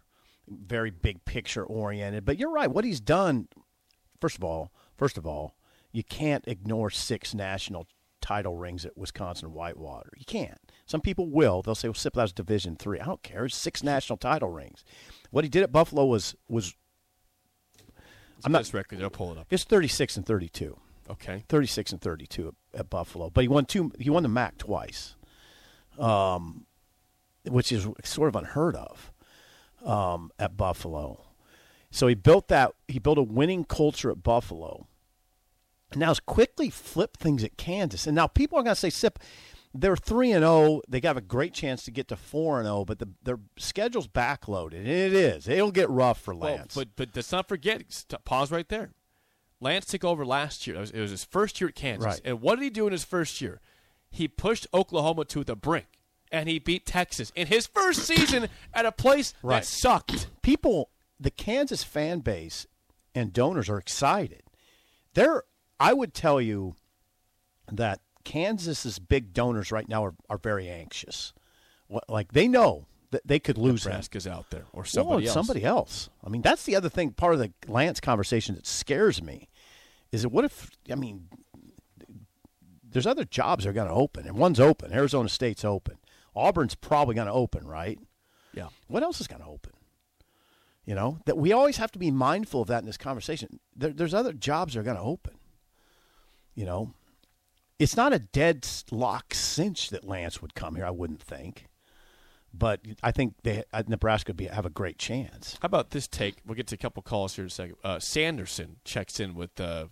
very 0.48 0.90
big 0.90 1.24
picture 1.24 1.64
oriented. 1.64 2.24
But 2.24 2.38
you're 2.38 2.52
right. 2.52 2.70
What 2.70 2.85
he's 2.85 3.00
done. 3.00 3.48
First 4.20 4.37
of 4.37 4.44
all, 4.44 4.72
first 4.96 5.18
of 5.18 5.26
all, 5.26 5.57
you 5.92 6.02
can't 6.04 6.44
ignore 6.46 6.90
six 6.90 7.35
national 7.35 7.87
title 8.20 8.57
rings 8.57 8.87
at 8.87 8.96
Wisconsin 8.96 9.52
Whitewater. 9.52 10.11
You 10.16 10.24
can't. 10.24 10.59
Some 10.87 11.00
people 11.00 11.28
will. 11.28 11.61
They'll 11.62 11.74
say, 11.74 11.88
"Well, 11.88 11.94
Sip, 11.94 12.14
that 12.14 12.22
was 12.22 12.33
Division 12.33 12.76
three. 12.76 13.00
I 13.00 13.04
don't 13.07 13.22
care. 13.22 13.44
It's 13.46 13.57
six 13.57 13.83
national 13.83 14.16
title 14.18 14.48
rings. 14.50 14.85
What 15.30 15.44
he 15.44 15.50
did 15.50 15.62
at 15.62 15.72
Buffalo 15.72 16.04
was 16.07 16.35
was 16.48 16.74
I'm 18.44 18.52
not- 18.52 18.72
record. 18.72 19.02
I'll 19.02 19.11
pull 19.11 19.33
it 19.33 19.38
up. 19.38 19.46
it's 19.50 19.64
36 19.64 20.16
and 20.16 20.26
32. 20.26 20.78
Okay. 21.11 21.45
36 21.49 21.93
and 21.93 22.01
32 22.01 22.49
at, 22.49 22.81
at 22.81 22.90
Buffalo. 22.90 23.31
But 23.31 23.43
he 23.43 23.49
won 23.49 23.64
two. 23.67 23.93
He 23.99 24.11
won 24.11 24.23
the 24.23 24.29
MAC 24.29 24.59
twice, 24.59 25.17
um, 25.99 26.67
which 27.47 27.71
is 27.73 27.87
sort 28.05 28.29
of 28.29 28.37
unheard 28.37 28.77
of 28.77 29.12
um, 29.85 30.31
at 30.38 30.57
Buffalo. 30.57 31.25
So 31.90 32.07
he 32.07 32.14
built 32.14 32.49
that. 32.49 32.73
He 32.88 32.99
built 32.99 33.19
a 33.19 33.23
winning 33.23 33.64
culture 33.64 34.11
at 34.11 34.23
Buffalo. 34.23 34.87
And 35.93 36.01
now 36.01 36.09
has 36.09 36.19
quickly 36.21 36.71
flipped 36.71 37.21
things 37.21 37.45
at 37.45 37.57
Kansas. 37.57 38.07
And 38.07 38.17
now 38.17 38.27
people 38.27 38.59
are 38.59 38.62
going 38.64 38.75
to 38.75 38.81
say, 38.81 38.90
"Sip, 38.90 39.19
they're 39.73 39.97
three 39.97 40.33
and 40.33 40.43
zero. 40.43 40.81
They 40.88 41.01
got 41.01 41.17
a 41.17 41.21
great 41.21 41.53
chance 41.53 41.85
to 41.85 41.90
get 41.90 42.09
to 42.09 42.17
four 42.17 42.59
and 42.59 42.67
zero, 42.67 42.85
but 42.85 42.99
the, 42.99 43.09
their 43.23 43.38
schedule's 43.59 44.09
backloaded. 44.09 44.79
And 44.79 44.88
it 44.88 45.12
is. 45.12 45.47
It'll 45.47 45.71
get 45.71 45.88
rough 45.90 46.21
for 46.21 46.35
Well, 46.35 46.55
Lance. 46.57 46.75
but 46.75 46.88
but 46.97 47.11
let's 47.14 47.31
not 47.31 47.47
forget. 47.47 47.83
Pause 48.25 48.51
right 48.51 48.69
there. 48.69 48.93
Lance 49.64 49.87
took 49.87 50.05
over 50.05 50.24
last 50.24 50.66
year. 50.66 50.77
It 50.77 50.81
was, 50.81 50.90
it 50.92 51.00
was 51.00 51.11
his 51.11 51.24
first 51.24 51.61
year 51.61 51.68
at 51.68 51.74
Kansas. 51.74 52.05
Right. 52.07 52.20
And 52.24 52.40
what 52.40 52.57
did 52.57 52.64
he 52.64 52.70
do 52.70 52.87
in 52.87 52.92
his 52.92 53.05
first 53.05 53.40
year? 53.40 53.61
He 54.11 54.29
pushed 54.29 54.66
Oklahoma 54.72 55.24
to 55.27 55.42
the 55.42 55.57
brink, 55.57 55.87
and 56.31 56.48
he 56.48 56.59
beat 56.61 56.87
Texas 56.87 57.33
in 57.35 57.48
his 57.48 57.66
first 57.66 58.05
season 58.05 58.48
at 58.72 58.87
a 58.87 58.92
place 58.92 59.35
Right. 59.42 59.57
that 59.62 59.66
sucked. 59.66 60.29
people, 60.42 60.90
the 61.18 61.31
Kansas 61.33 61.83
fan 61.83 62.20
base 62.20 62.66
and 63.14 63.33
donors 63.33 63.68
are 63.68 63.79
excited. 63.79 64.42
They're, 65.14 65.42
I 65.81 65.92
would 65.94 66.14
tell 66.14 66.40
you 66.40 66.77
that 67.72 68.00
Kansas's 68.24 68.98
big 68.98 69.33
donors 69.33 69.72
right 69.72 69.88
now 69.88 70.05
are, 70.05 70.14
are 70.31 70.38
very 70.38 70.68
anxious. 70.68 71.33
What, 71.88 72.09
like 72.09 72.33
they 72.33 72.48
know 72.48 72.87
that 73.11 73.22
they 73.27 73.38
could 73.38 73.59
lose 73.59 73.85
him. 73.87 73.90
Nebraska's 73.92 74.27
out 74.27 74.50
there 74.50 74.64
or 74.72 74.81
Well, 74.83 74.85
somebody 74.85 75.24
it's 75.27 75.37
else. 75.37 75.46
somebody 75.46 75.64
else. 75.64 76.09
I 76.24 76.29
mean, 76.31 76.42
that's 76.42 76.64
the 76.64 76.74
other 76.77 76.88
thing. 76.88 77.12
Part 77.12 77.35
of 77.35 77.40
the 77.40 77.53
Lance 77.68 78.00
conversation 78.00 78.55
that 78.57 78.66
scares 78.66 79.22
me 79.22 79.48
is 80.14 80.22
that 80.22 80.29
what 80.29 80.44
if? 80.44 80.70
I 80.90 80.94
mean, 80.94 81.29
there's 82.88 83.07
other 83.07 83.24
jobs 83.24 83.64
that 83.64 83.70
are 83.70 83.74
going 83.74 83.88
to 83.88 83.94
open, 83.94 84.27
and 84.27 84.37
one's 84.37 84.61
open. 84.61 84.92
Arizona 84.92 85.29
State's 85.29 85.64
open. 85.64 85.98
Auburn's 86.37 86.77
probably 86.77 87.16
going 87.16 87.27
to 87.27 87.33
open, 87.33 87.66
right? 87.66 87.98
Yeah. 88.53 88.68
What 88.87 89.03
else 89.03 89.20
is 89.20 89.27
going 89.27 89.42
to 89.42 89.48
open? 89.48 89.72
You 90.87 90.94
know 90.94 91.18
that 91.24 91.37
we 91.37 91.53
always 91.53 91.79
have 91.79 91.90
to 91.92 91.98
be 91.98 92.11
mindful 92.11 92.62
of 92.62 92.68
that 92.68 92.81
in 92.81 92.87
this 92.87 92.98
conversation. 92.98 93.59
There, 93.74 93.90
there's 93.90 94.14
other 94.14 94.33
jobs 94.33 94.74
that 94.74 94.81
are 94.81 94.85
going 94.85 94.98
to 94.98 95.03
open. 95.03 95.35
You 96.55 96.66
know, 96.66 96.94
it's 97.79 97.96
not 97.96 98.12
a 98.12 98.18
dead 98.18 98.68
lock 98.92 99.35
cinch 99.35 99.90
that 99.90 100.05
Lance 100.05 100.40
would 100.42 100.55
come 100.55 100.77
here. 100.77 100.85
I 100.85 100.90
wouldn't 100.90 101.22
think, 101.22 101.66
but 102.53 102.83
I 103.03 103.11
think 103.11 103.35
they 103.42 103.64
uh, 103.72 103.83
Nebraska 103.88 104.31
would 104.31 104.37
be, 104.37 104.44
have 104.46 104.66
a 104.66 104.70
great 104.70 104.98
chance. 104.98 105.57
How 105.61 105.66
about 105.66 105.90
this 105.90 106.07
take? 106.07 106.37
We'll 106.46 106.55
get 106.55 106.68
to 106.68 106.74
a 106.77 106.79
couple 106.79 107.03
calls 107.03 107.35
here 107.35 107.44
in 107.44 107.48
a 107.48 107.50
second. 107.50 107.77
Uh, 107.83 107.98
Sanderson 107.98 108.77
checks 108.85 109.18
in 109.18 109.35
with 109.35 109.59
uh, 109.59 109.87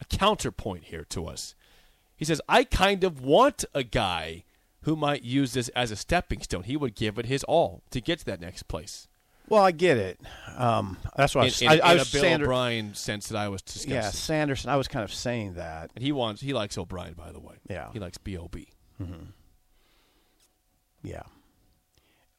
a 0.00 0.04
counterpoint 0.04 0.84
here 0.84 1.04
to 1.10 1.26
us. 1.26 1.54
He 2.16 2.24
says, 2.24 2.40
I 2.48 2.64
kind 2.64 3.04
of 3.04 3.20
want 3.20 3.64
a 3.74 3.82
guy 3.84 4.44
who 4.82 4.96
might 4.96 5.22
use 5.22 5.52
this 5.52 5.68
as 5.70 5.90
a 5.90 5.96
stepping 5.96 6.40
stone. 6.42 6.64
He 6.64 6.76
would 6.76 6.94
give 6.94 7.18
it 7.18 7.26
his 7.26 7.44
all 7.44 7.82
to 7.90 8.00
get 8.00 8.20
to 8.20 8.24
that 8.26 8.40
next 8.40 8.64
place. 8.64 9.06
Well, 9.48 9.64
I 9.64 9.70
get 9.70 9.96
it. 9.96 10.20
Um, 10.56 10.98
that's 11.16 11.34
what 11.34 11.42
I 11.42 11.44
was. 11.46 11.62
in, 11.62 11.68
I, 11.68 11.74
in 11.76 11.80
I 11.82 11.94
was 11.94 12.12
Bill 12.12 12.20
Sander- 12.22 12.44
O'Brien 12.44 12.94
sense 12.94 13.28
that 13.28 13.38
I 13.38 13.48
was 13.48 13.62
discussing. 13.62 13.92
Yeah, 13.92 14.10
Sanderson. 14.10 14.68
I 14.70 14.76
was 14.76 14.88
kind 14.88 15.04
of 15.04 15.12
saying 15.14 15.54
that. 15.54 15.90
And 15.94 16.04
he 16.04 16.12
wants 16.12 16.42
he 16.42 16.52
likes 16.52 16.76
O'Brien, 16.76 17.14
by 17.14 17.32
the 17.32 17.40
way. 17.40 17.54
Yeah. 17.68 17.90
He 17.92 17.98
likes 17.98 18.18
B.O.B. 18.18 18.68
Yeah. 21.02 21.22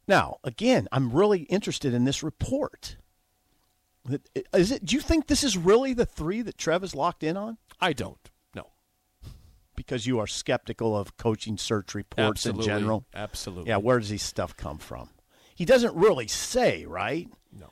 Now, 0.08 0.38
again, 0.44 0.88
I'm 0.92 1.12
really 1.12 1.42
interested 1.44 1.94
in 1.94 2.04
this 2.04 2.22
report. 2.24 2.98
Is 4.54 4.72
it? 4.72 4.86
Do 4.86 4.96
you 4.96 5.02
think 5.02 5.28
this 5.28 5.44
is 5.44 5.58
really 5.58 5.94
the 5.94 6.06
three 6.06 6.42
that 6.42 6.58
Trev 6.58 6.84
is 6.84 6.96
locked 6.96 7.24
in 7.24 7.38
on? 7.38 7.58
I 7.80 7.94
don't. 7.94 8.30
No. 8.56 8.68
Because 9.76 10.06
you 10.08 10.20
are 10.20 10.28
skeptical 10.28 10.96
of 10.98 11.18
coaching 11.18 11.58
search 11.58 11.96
reports 11.96 12.46
Absolutely. 12.46 12.64
in 12.64 12.68
general. 12.80 13.06
Absolutely. 13.14 13.70
Yeah. 13.70 13.78
Where 13.78 14.00
does 14.00 14.10
this 14.10 14.24
stuff 14.24 14.56
come 14.58 14.78
from? 14.78 15.10
He 15.56 15.66
doesn't 15.66 15.96
really 15.96 16.28
say, 16.28 16.86
right? 16.86 17.30
No. 17.58 17.72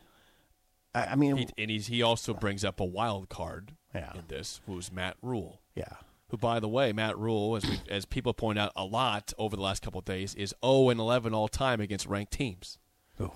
I, 0.93 1.06
I 1.08 1.15
mean, 1.15 1.38
He, 1.38 1.47
and 1.58 1.71
he's, 1.71 1.88
he 1.88 2.02
also 2.02 2.34
brings 2.34 2.65
up 2.65 2.80
a 2.80 2.86
wild 2.86 3.30
card 3.30 3.73
Yeah. 3.95 4.12
in 4.13 4.23
this, 4.28 4.60
who's 4.65 4.91
Matt 4.91 5.15
Rhule. 5.21 5.62
yeah. 5.76 5.93
Who, 6.30 6.36
by 6.36 6.60
the 6.60 6.67
way, 6.67 6.91
Matt 6.91 7.17
Rhule, 7.17 7.56
as 7.56 7.63
we, 7.65 7.80
as 7.89 8.04
people 8.04 8.34
point 8.34 8.60
out 8.60 8.73
a 8.76 8.84
lot 8.84 9.32
over 9.38 9.56
the 9.56 9.62
last 9.62 9.82
couple 9.82 10.00
of 10.00 10.04
days, 10.04 10.36
is 10.36 10.54
0 10.62 10.89
and 10.89 11.00
11 11.00 11.34
all 11.34 11.47
time 11.47 11.80
against 11.80 12.06
ranked 12.06 12.34
teams. 12.34 12.78
Ooh. 13.21 13.32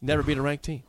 Never 0.00 0.22
beat 0.22 0.38
a 0.38 0.42
ranked 0.42 0.64
team. 0.66 0.84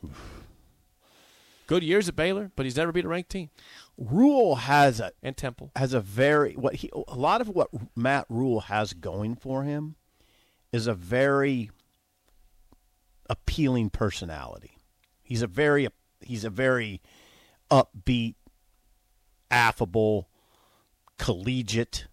Good 1.66 1.82
years 1.82 2.08
at 2.08 2.16
Baylor, 2.16 2.50
but 2.54 2.64
he's 2.64 2.76
never 2.76 2.92
beat 2.92 3.04
a 3.04 3.08
ranked 3.08 3.30
team. 3.30 3.50
Rhule 3.98 4.56
has 4.56 5.00
a 5.00 5.12
And 5.22 5.36
Temple. 5.36 5.72
has 5.74 5.92
a 5.92 6.00
very 6.00 6.54
what 6.54 6.76
he 6.76 6.90
a 7.08 7.16
lot 7.16 7.40
of 7.40 7.48
what 7.48 7.70
Matt 7.96 8.26
Rhule 8.28 8.60
has 8.60 8.92
going 8.92 9.34
for 9.34 9.64
him 9.64 9.96
is 10.72 10.86
a 10.86 10.94
very 10.94 11.70
appealing 13.28 13.90
personality. 13.90 14.78
He's 15.22 15.42
a 15.42 15.46
very 15.46 15.88
he's 16.20 16.44
a 16.44 16.50
very 16.50 17.02
upbeat, 17.70 18.34
affable, 19.50 20.28
collegiate 21.18 22.06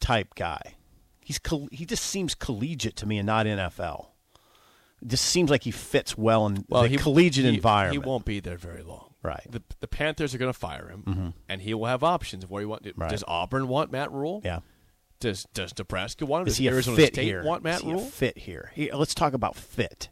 type 0.00 0.34
guy. 0.34 0.74
He's 1.20 1.40
he 1.70 1.86
just 1.86 2.04
seems 2.04 2.34
collegiate 2.34 2.96
to 2.96 3.06
me 3.06 3.18
and 3.18 3.26
not 3.26 3.46
NFL. 3.46 4.09
Just 5.06 5.24
seems 5.26 5.50
like 5.50 5.62
he 5.64 5.70
fits 5.70 6.16
well 6.18 6.46
in 6.46 6.54
the 6.68 6.96
collegiate 6.98 7.46
he- 7.46 7.54
environment. 7.54 8.02
He 8.04 8.08
won't 8.08 8.24
be 8.24 8.40
there 8.40 8.58
very 8.58 8.82
long. 8.82 9.06
Right. 9.22 9.46
The, 9.50 9.62
the 9.80 9.88
Panthers 9.88 10.34
are 10.34 10.38
going 10.38 10.52
to 10.52 10.58
fire 10.58 10.88
him, 10.88 11.34
and 11.48 11.60
he 11.60 11.74
will 11.74 11.86
have 11.86 12.02
options 12.02 12.44
of 12.44 12.50
where 12.50 12.60
he 12.60 12.66
want. 12.66 12.84
Mm-hmm. 12.84 13.00
Right. 13.00 13.10
Does 13.10 13.22
Auburn 13.28 13.68
want 13.68 13.92
Matt 13.92 14.10
Rhule? 14.12 14.40
Yeah. 14.44 14.60
Does 15.20 15.46
Does 15.52 15.76
Nebraska 15.78 16.24
want 16.24 16.42
him? 16.42 16.46
Is 16.48 16.54
Does 16.54 16.58
he 16.58 16.68
Arizona 16.68 16.96
fit 16.96 17.14
State 17.14 17.24
here? 17.24 17.44
want 17.44 17.62
Matt 17.62 17.82
he 17.82 17.92
Rhule? 17.92 18.00
fit 18.04 18.38
here? 18.38 18.72
He- 18.74 18.90
let's 18.92 19.14
talk 19.14 19.34
about 19.34 19.56
fit. 19.56 20.08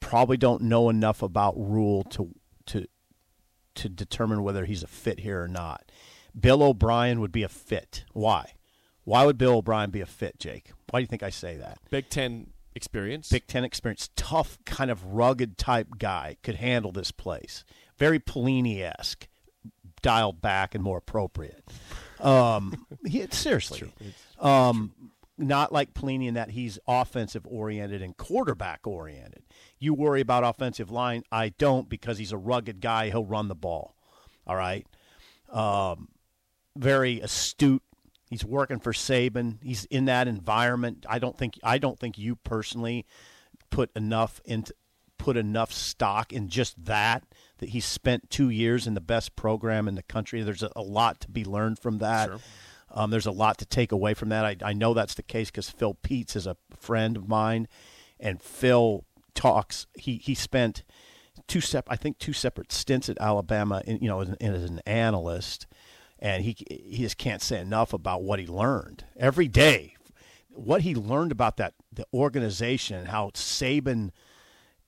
Probably 0.00 0.36
don't 0.36 0.62
know 0.62 0.88
enough 0.88 1.22
about 1.22 1.54
Rhule 1.56 2.04
to 2.04 2.34
to 2.66 2.86
to 3.76 3.88
determine 3.88 4.42
whether 4.42 4.64
he's 4.64 4.82
a 4.82 4.88
fit 4.88 5.20
here 5.20 5.42
or 5.42 5.48
not. 5.48 5.90
Bill 6.38 6.62
O'Brien 6.62 7.20
would 7.20 7.32
be 7.32 7.42
a 7.44 7.48
fit. 7.48 8.04
Why? 8.12 8.52
Why 9.04 9.24
would 9.24 9.38
Bill 9.38 9.56
O'Brien 9.58 9.90
be 9.90 10.00
a 10.00 10.06
fit, 10.06 10.38
Jake? 10.38 10.72
Why 10.90 10.98
do 10.98 11.02
you 11.02 11.06
think 11.06 11.22
I 11.22 11.30
say 11.30 11.56
that? 11.56 11.78
Big 11.90 12.08
Ten 12.10 12.48
experience. 12.78 13.28
Big 13.28 13.46
Ten 13.46 13.64
experience, 13.64 14.08
tough, 14.16 14.58
kind 14.64 14.90
of 14.90 15.04
rugged 15.04 15.58
type 15.58 15.88
guy, 15.98 16.36
could 16.42 16.54
handle 16.54 16.92
this 16.92 17.10
place. 17.10 17.64
Very 17.98 18.18
Pelini 18.18 18.80
esque, 18.80 19.28
dialed 20.00 20.40
back 20.40 20.74
and 20.74 20.82
more 20.82 20.98
appropriate. 20.98 21.62
Um, 22.20 22.86
he, 23.06 23.26
seriously, 23.30 23.92
um, 24.40 24.92
not 25.36 25.72
like 25.72 25.94
Pelini 25.94 26.26
in 26.28 26.34
that 26.34 26.50
he's 26.50 26.78
offensive 26.88 27.46
oriented 27.46 28.02
and 28.02 28.16
quarterback 28.16 28.86
oriented. 28.86 29.42
You 29.78 29.94
worry 29.94 30.20
about 30.20 30.44
offensive 30.44 30.90
line. 30.90 31.22
I 31.30 31.50
don't 31.50 31.88
because 31.88 32.18
he's 32.18 32.32
a 32.32 32.38
rugged 32.38 32.80
guy. 32.80 33.10
He'll 33.10 33.24
run 33.24 33.48
the 33.48 33.54
ball. 33.54 33.94
All 34.46 34.56
right. 34.56 34.86
Um, 35.50 36.08
very 36.76 37.20
astute. 37.20 37.82
He's 38.28 38.44
working 38.44 38.78
for 38.78 38.92
Saban. 38.92 39.58
He's 39.62 39.84
in 39.86 40.04
that 40.06 40.28
environment. 40.28 41.06
I 41.08 41.18
don't 41.18 41.36
think 41.36 41.58
I 41.62 41.78
don't 41.78 41.98
think 41.98 42.18
you 42.18 42.36
personally 42.36 43.06
put 43.70 43.90
enough 43.96 44.40
into 44.44 44.74
put 45.18 45.36
enough 45.36 45.72
stock 45.72 46.32
in 46.32 46.48
just 46.48 46.84
that 46.84 47.24
that 47.58 47.70
he 47.70 47.80
spent 47.80 48.30
two 48.30 48.50
years 48.50 48.86
in 48.86 48.94
the 48.94 49.00
best 49.00 49.34
program 49.34 49.88
in 49.88 49.94
the 49.94 50.02
country. 50.02 50.42
There's 50.42 50.62
a, 50.62 50.70
a 50.76 50.82
lot 50.82 51.20
to 51.20 51.30
be 51.30 51.44
learned 51.44 51.78
from 51.78 51.98
that. 51.98 52.28
Um, 52.90 53.10
there's 53.10 53.26
a 53.26 53.32
lot 53.32 53.58
to 53.58 53.66
take 53.66 53.92
away 53.92 54.14
from 54.14 54.30
that. 54.30 54.44
I, 54.44 54.56
I 54.62 54.72
know 54.72 54.94
that's 54.94 55.14
the 55.14 55.22
case 55.22 55.50
because 55.50 55.68
Phil 55.68 55.94
Peets 56.02 56.36
is 56.36 56.46
a 56.46 56.56
friend 56.78 57.16
of 57.16 57.28
mine, 57.28 57.68
and 58.18 58.40
Phil 58.40 59.04
talks. 59.34 59.86
He 59.94 60.16
he 60.16 60.34
spent 60.34 60.84
two 61.46 61.60
sep 61.60 61.86
I 61.90 61.96
think 61.96 62.18
two 62.18 62.32
separate 62.32 62.72
stints 62.72 63.08
at 63.08 63.20
Alabama, 63.20 63.82
in, 63.86 63.98
you 64.00 64.08
know, 64.08 64.20
as 64.20 64.28
an, 64.28 64.36
as 64.40 64.64
an 64.64 64.80
analyst, 64.86 65.66
and 66.18 66.44
he 66.44 66.56
he 66.68 66.98
just 66.98 67.18
can't 67.18 67.42
say 67.42 67.60
enough 67.60 67.92
about 67.92 68.22
what 68.22 68.38
he 68.38 68.46
learned 68.46 69.04
every 69.16 69.48
day, 69.48 69.94
what 70.50 70.82
he 70.82 70.94
learned 70.94 71.32
about 71.32 71.56
that 71.58 71.74
the 71.92 72.06
organization 72.12 72.96
and 72.98 73.08
how 73.08 73.30
Saban 73.34 74.10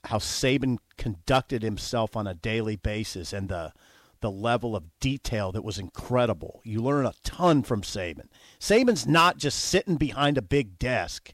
how 0.04 0.18
Saban 0.18 0.78
conducted 0.96 1.62
himself 1.62 2.16
on 2.16 2.26
a 2.26 2.34
daily 2.34 2.76
basis 2.76 3.32
and 3.32 3.48
the 3.48 3.72
the 4.20 4.30
level 4.30 4.76
of 4.76 4.84
detail 5.00 5.50
that 5.52 5.64
was 5.64 5.78
incredible. 5.78 6.60
You 6.62 6.82
learn 6.82 7.06
a 7.06 7.14
ton 7.24 7.62
from 7.62 7.82
Saban. 7.82 8.28
Saban's 8.58 9.06
not 9.06 9.38
just 9.38 9.58
sitting 9.58 9.96
behind 9.96 10.36
a 10.36 10.42
big 10.42 10.78
desk 10.78 11.32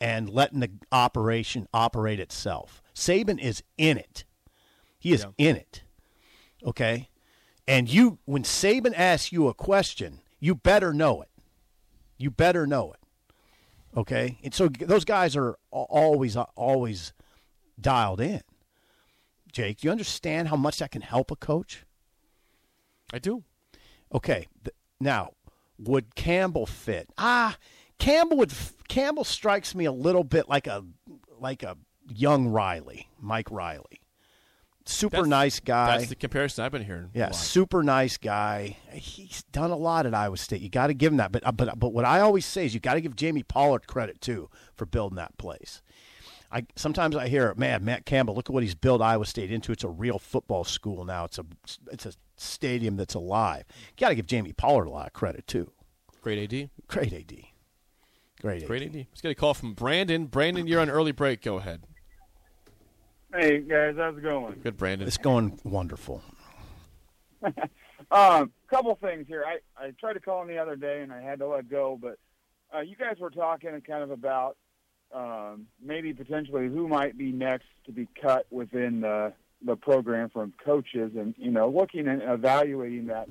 and 0.00 0.28
letting 0.28 0.60
the 0.60 0.70
operation 0.92 1.66
operate 1.72 2.20
itself. 2.20 2.82
Saban 2.94 3.40
is 3.40 3.62
in 3.78 3.96
it. 3.96 4.24
He 4.98 5.12
is 5.12 5.26
in 5.38 5.56
it. 5.56 5.82
Okay? 6.64 7.08
And 7.68 7.92
you 7.92 8.18
when 8.24 8.42
Saban 8.44 8.94
asks 8.96 9.30
you 9.30 9.46
a 9.46 9.54
question, 9.54 10.20
you 10.40 10.54
better 10.54 10.94
know 10.94 11.20
it. 11.20 11.28
You 12.16 12.30
better 12.30 12.66
know 12.66 12.92
it. 12.92 13.00
Okay? 13.96 14.38
And 14.42 14.54
so 14.54 14.68
those 14.68 15.04
guys 15.04 15.36
are 15.36 15.58
always 15.70 16.34
always 16.34 17.12
dialed 17.78 18.20
in. 18.20 18.40
Jake, 19.52 19.80
do 19.80 19.88
you 19.88 19.92
understand 19.92 20.48
how 20.48 20.56
much 20.56 20.78
that 20.78 20.90
can 20.90 21.02
help 21.02 21.30
a 21.30 21.36
coach? 21.36 21.84
I 23.12 23.18
do. 23.18 23.44
Okay, 24.12 24.46
now 24.98 25.32
would 25.78 26.14
Campbell 26.14 26.66
fit? 26.66 27.10
Ah, 27.18 27.56
Campbell 27.98 28.38
would. 28.38 28.52
Campbell 28.88 29.24
strikes 29.24 29.74
me 29.74 29.84
a 29.84 29.92
little 29.92 30.24
bit 30.24 30.48
like 30.48 30.66
a 30.66 30.84
like 31.38 31.62
a 31.62 31.76
young 32.08 32.48
Riley, 32.48 33.08
Mike 33.20 33.50
Riley. 33.50 33.97
Super 34.88 35.18
That's- 35.18 35.28
nice 35.28 35.60
guy. 35.60 35.98
That's 35.98 36.08
the 36.08 36.16
comparison 36.16 36.64
I've 36.64 36.72
been 36.72 36.84
hearing. 36.84 37.10
Yeah, 37.12 37.30
super 37.30 37.82
nice 37.82 38.16
guy. 38.16 38.78
He's 38.90 39.42
done 39.52 39.70
a 39.70 39.76
lot 39.76 40.06
at 40.06 40.14
Iowa 40.14 40.38
State. 40.38 40.62
You 40.62 40.70
got 40.70 40.86
to 40.86 40.94
give 40.94 41.12
him 41.12 41.18
that. 41.18 41.30
But 41.30 41.46
uh, 41.46 41.52
but 41.52 41.78
but 41.78 41.92
what 41.92 42.06
I 42.06 42.20
always 42.20 42.46
say 42.46 42.64
is 42.64 42.72
you 42.72 42.80
got 42.80 42.94
to 42.94 43.02
give 43.02 43.14
Jamie 43.14 43.42
Pollard 43.42 43.86
credit 43.86 44.22
too 44.22 44.48
for 44.74 44.86
building 44.86 45.16
that 45.16 45.36
place. 45.36 45.82
I 46.50 46.64
sometimes 46.74 47.14
I 47.14 47.28
hear, 47.28 47.54
man, 47.56 47.84
Matt 47.84 48.06
Campbell, 48.06 48.34
look 48.34 48.48
at 48.48 48.54
what 48.54 48.62
he's 48.62 48.74
built 48.74 49.02
Iowa 49.02 49.26
State 49.26 49.52
into. 49.52 49.72
It's 49.72 49.84
a 49.84 49.90
real 49.90 50.18
football 50.18 50.64
school 50.64 51.04
now. 51.04 51.24
It's 51.24 51.38
a 51.38 51.44
it's 51.92 52.06
a 52.06 52.14
stadium 52.38 52.96
that's 52.96 53.14
alive. 53.14 53.64
You 53.68 54.00
got 54.00 54.08
to 54.08 54.14
give 54.14 54.26
Jamie 54.26 54.54
Pollard 54.54 54.86
a 54.86 54.90
lot 54.90 55.06
of 55.06 55.12
credit 55.12 55.46
too. 55.46 55.70
Great 56.22 56.50
AD. 56.50 56.70
Great 56.86 57.12
AD. 57.12 57.36
Great 58.40 58.62
AD. 58.62 58.66
Great 58.68 58.82
AD. 58.84 58.94
Let's 58.94 59.20
get 59.20 59.30
a 59.30 59.34
call 59.34 59.52
from 59.52 59.74
Brandon. 59.74 60.26
Brandon, 60.26 60.66
you're 60.66 60.80
on 60.80 60.88
early 60.88 61.12
break. 61.12 61.42
Go 61.42 61.56
ahead. 61.56 61.82
Hey 63.34 63.60
guys, 63.60 63.94
how's 63.98 64.16
it 64.16 64.22
going? 64.22 64.58
Good, 64.62 64.76
Brandon. 64.76 65.06
It's 65.06 65.18
going 65.18 65.58
wonderful. 65.64 66.22
Um, 68.10 68.52
couple 68.70 68.94
things 68.94 69.26
here. 69.28 69.44
I 69.46 69.58
I 69.76 69.90
tried 70.00 70.14
to 70.14 70.20
call 70.20 70.40
in 70.40 70.48
the 70.48 70.56
other 70.56 70.76
day 70.76 71.02
and 71.02 71.12
I 71.12 71.20
had 71.20 71.40
to 71.40 71.46
let 71.46 71.68
go, 71.68 71.98
but 72.00 72.18
uh, 72.74 72.80
you 72.80 72.96
guys 72.96 73.16
were 73.18 73.28
talking 73.28 73.70
kind 73.86 74.02
of 74.02 74.10
about 74.10 74.56
um, 75.14 75.66
maybe 75.84 76.14
potentially 76.14 76.68
who 76.68 76.88
might 76.88 77.18
be 77.18 77.32
next 77.32 77.66
to 77.84 77.92
be 77.92 78.08
cut 78.22 78.46
within 78.50 79.02
the 79.02 79.34
the 79.62 79.76
program 79.76 80.30
from 80.30 80.54
coaches, 80.64 81.12
and 81.18 81.34
you 81.36 81.50
know, 81.50 81.68
looking 81.68 82.08
and 82.08 82.22
evaluating 82.22 83.08
that. 83.08 83.28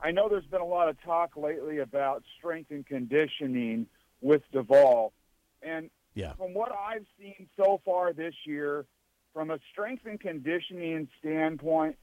I 0.00 0.12
know 0.12 0.28
there's 0.28 0.46
been 0.46 0.60
a 0.60 0.64
lot 0.66 0.88
of 0.88 1.02
talk 1.02 1.36
lately 1.36 1.78
about 1.78 2.22
strength 2.38 2.70
and 2.70 2.86
conditioning 2.86 3.86
with 4.20 4.42
Duval, 4.52 5.12
and 5.60 5.90
Yeah. 6.14 6.34
from 6.34 6.54
what 6.54 6.70
I've 6.70 7.06
seen 7.18 7.48
so 7.56 7.80
far 7.84 8.12
this 8.12 8.34
year, 8.46 8.84
from 9.34 9.50
a 9.50 9.58
strength 9.72 10.06
and 10.06 10.18
conditioning 10.18 11.08
standpoint, 11.18 11.96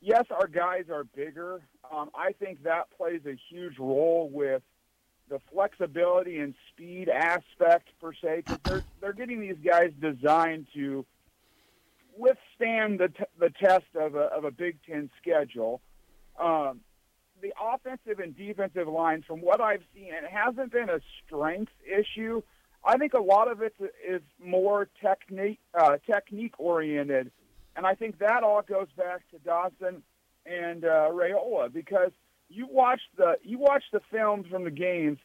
yes, 0.00 0.24
our 0.30 0.48
guys 0.48 0.86
are 0.90 1.04
bigger. 1.04 1.60
Um, 1.92 2.10
I 2.14 2.32
think 2.32 2.64
that 2.64 2.88
plays 2.96 3.20
a 3.26 3.38
huge 3.50 3.78
role 3.78 4.28
with 4.32 4.62
the 5.28 5.38
flexibility 5.52 6.38
and 6.38 6.54
speed 6.72 7.08
aspect 7.08 7.88
per 8.00 8.12
se, 8.12 8.42
because 8.44 8.58
they're 8.64 8.84
they're 9.00 9.12
getting 9.12 9.40
these 9.40 9.58
guys 9.64 9.92
designed 10.00 10.66
to 10.74 11.04
withstand 12.16 12.98
the 12.98 13.08
t- 13.08 13.24
the 13.38 13.50
test 13.50 13.84
of 13.94 14.16
a 14.16 14.22
of 14.22 14.44
a 14.44 14.50
Big 14.50 14.78
Ten 14.84 15.10
schedule. 15.20 15.80
Um, 16.40 16.80
the 17.42 17.52
offensive 17.62 18.18
and 18.18 18.36
defensive 18.36 18.88
lines, 18.88 19.24
from 19.26 19.40
what 19.40 19.60
I've 19.60 19.82
seen, 19.94 20.08
it 20.08 20.30
hasn't 20.30 20.72
been 20.72 20.90
a 20.90 21.00
strength 21.24 21.72
issue. 21.86 22.42
I 22.84 22.96
think 22.96 23.14
a 23.14 23.20
lot 23.20 23.50
of 23.50 23.62
it 23.62 23.74
is 24.06 24.22
more 24.42 24.88
technique 25.00 25.60
uh, 25.78 25.98
technique 26.06 26.54
oriented, 26.58 27.30
and 27.76 27.86
I 27.86 27.94
think 27.94 28.18
that 28.18 28.42
all 28.42 28.62
goes 28.62 28.88
back 28.96 29.28
to 29.30 29.38
Dawson 29.38 30.02
and 30.46 30.84
uh, 30.84 31.10
Raiola 31.10 31.72
because 31.72 32.12
you 32.48 32.66
watch 32.70 33.00
the 33.16 33.36
you 33.42 33.58
watch 33.58 33.84
the 33.92 34.00
films 34.10 34.46
from 34.50 34.64
the 34.64 34.70
games, 34.70 35.18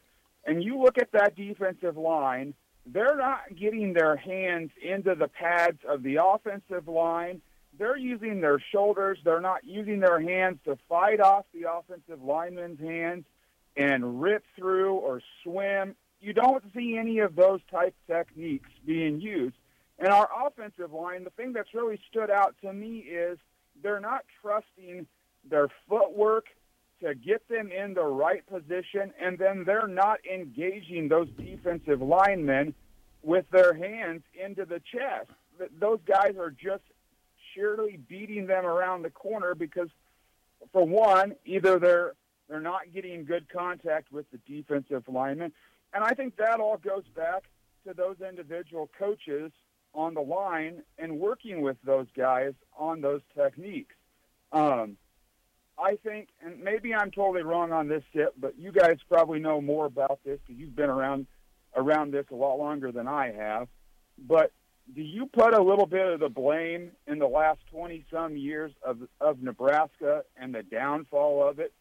and 0.44 0.62
you 0.62 0.78
look 0.78 0.98
at 0.98 1.12
that 1.12 1.34
defensive 1.34 1.96
line. 1.96 2.54
They're 2.88 3.16
not 3.16 3.56
getting 3.58 3.94
their 3.94 4.14
hands 4.14 4.70
into 4.80 5.16
the 5.16 5.26
pads 5.26 5.78
of 5.88 6.04
the 6.04 6.18
offensive 6.24 6.86
line. 6.86 7.42
They're 7.78 7.96
using 7.96 8.40
their 8.40 8.62
shoulders. 8.72 9.18
They're 9.24 9.40
not 9.40 9.64
using 9.64 9.98
their 9.98 10.20
hands 10.20 10.58
to 10.66 10.78
fight 10.88 11.20
off 11.20 11.46
the 11.52 11.70
offensive 11.70 12.22
lineman's 12.22 12.78
hands 12.78 13.24
and 13.76 14.22
rip 14.22 14.44
through 14.56 14.94
or 14.94 15.20
swim. 15.42 15.96
You 16.26 16.32
don't 16.32 16.64
see 16.74 16.96
any 16.98 17.20
of 17.20 17.36
those 17.36 17.60
type 17.70 17.94
techniques 18.08 18.68
being 18.84 19.20
used. 19.20 19.54
And 20.00 20.08
our 20.08 20.28
offensive 20.44 20.92
line, 20.92 21.22
the 21.22 21.30
thing 21.30 21.52
that's 21.52 21.72
really 21.72 22.00
stood 22.10 22.32
out 22.32 22.56
to 22.62 22.72
me 22.72 22.98
is 22.98 23.38
they're 23.80 24.00
not 24.00 24.24
trusting 24.42 25.06
their 25.48 25.68
footwork 25.88 26.46
to 27.00 27.14
get 27.14 27.48
them 27.48 27.70
in 27.70 27.94
the 27.94 28.02
right 28.02 28.44
position, 28.48 29.12
and 29.22 29.38
then 29.38 29.62
they're 29.64 29.86
not 29.86 30.18
engaging 30.26 31.06
those 31.06 31.28
defensive 31.38 32.02
linemen 32.02 32.74
with 33.22 33.48
their 33.52 33.72
hands 33.72 34.22
into 34.34 34.64
the 34.64 34.80
chest. 34.80 35.30
Those 35.78 36.00
guys 36.08 36.34
are 36.40 36.50
just 36.50 36.82
sheerly 37.54 38.00
beating 38.08 38.48
them 38.48 38.66
around 38.66 39.02
the 39.02 39.10
corner 39.10 39.54
because, 39.54 39.90
for 40.72 40.84
one, 40.84 41.36
either 41.44 41.78
they're 41.78 42.14
they're 42.48 42.60
not 42.60 42.92
getting 42.92 43.24
good 43.24 43.48
contact 43.48 44.12
with 44.12 44.26
the 44.30 44.38
defensive 44.38 45.04
linemen, 45.08 45.52
and 45.92 46.04
I 46.04 46.10
think 46.10 46.36
that 46.36 46.60
all 46.60 46.76
goes 46.76 47.04
back 47.14 47.44
to 47.86 47.94
those 47.94 48.16
individual 48.20 48.90
coaches 48.98 49.52
on 49.94 50.14
the 50.14 50.20
line 50.20 50.82
and 50.98 51.18
working 51.18 51.62
with 51.62 51.76
those 51.84 52.06
guys 52.16 52.52
on 52.76 53.00
those 53.00 53.22
techniques. 53.34 53.94
Um, 54.52 54.96
I 55.78 55.96
think, 55.96 56.28
and 56.44 56.60
maybe 56.60 56.94
I'm 56.94 57.10
totally 57.10 57.42
wrong 57.42 57.72
on 57.72 57.88
this 57.88 58.02
tip, 58.12 58.34
but 58.38 58.58
you 58.58 58.72
guys 58.72 58.96
probably 59.08 59.38
know 59.38 59.60
more 59.60 59.86
about 59.86 60.20
this 60.24 60.38
because 60.46 60.58
you've 60.58 60.76
been 60.76 60.90
around 60.90 61.26
around 61.74 62.12
this 62.12 62.24
a 62.30 62.34
lot 62.34 62.58
longer 62.58 62.90
than 62.90 63.06
I 63.06 63.32
have. 63.32 63.68
But 64.18 64.52
do 64.94 65.02
you 65.02 65.26
put 65.26 65.52
a 65.52 65.62
little 65.62 65.84
bit 65.84 66.06
of 66.06 66.20
the 66.20 66.28
blame 66.28 66.92
in 67.06 67.18
the 67.18 67.26
last 67.26 67.58
20 67.70 68.04
some 68.10 68.36
years 68.36 68.72
of 68.82 69.00
of 69.20 69.42
Nebraska 69.42 70.24
and 70.36 70.54
the 70.54 70.62
downfall 70.62 71.46
of 71.46 71.58
it? 71.58 71.72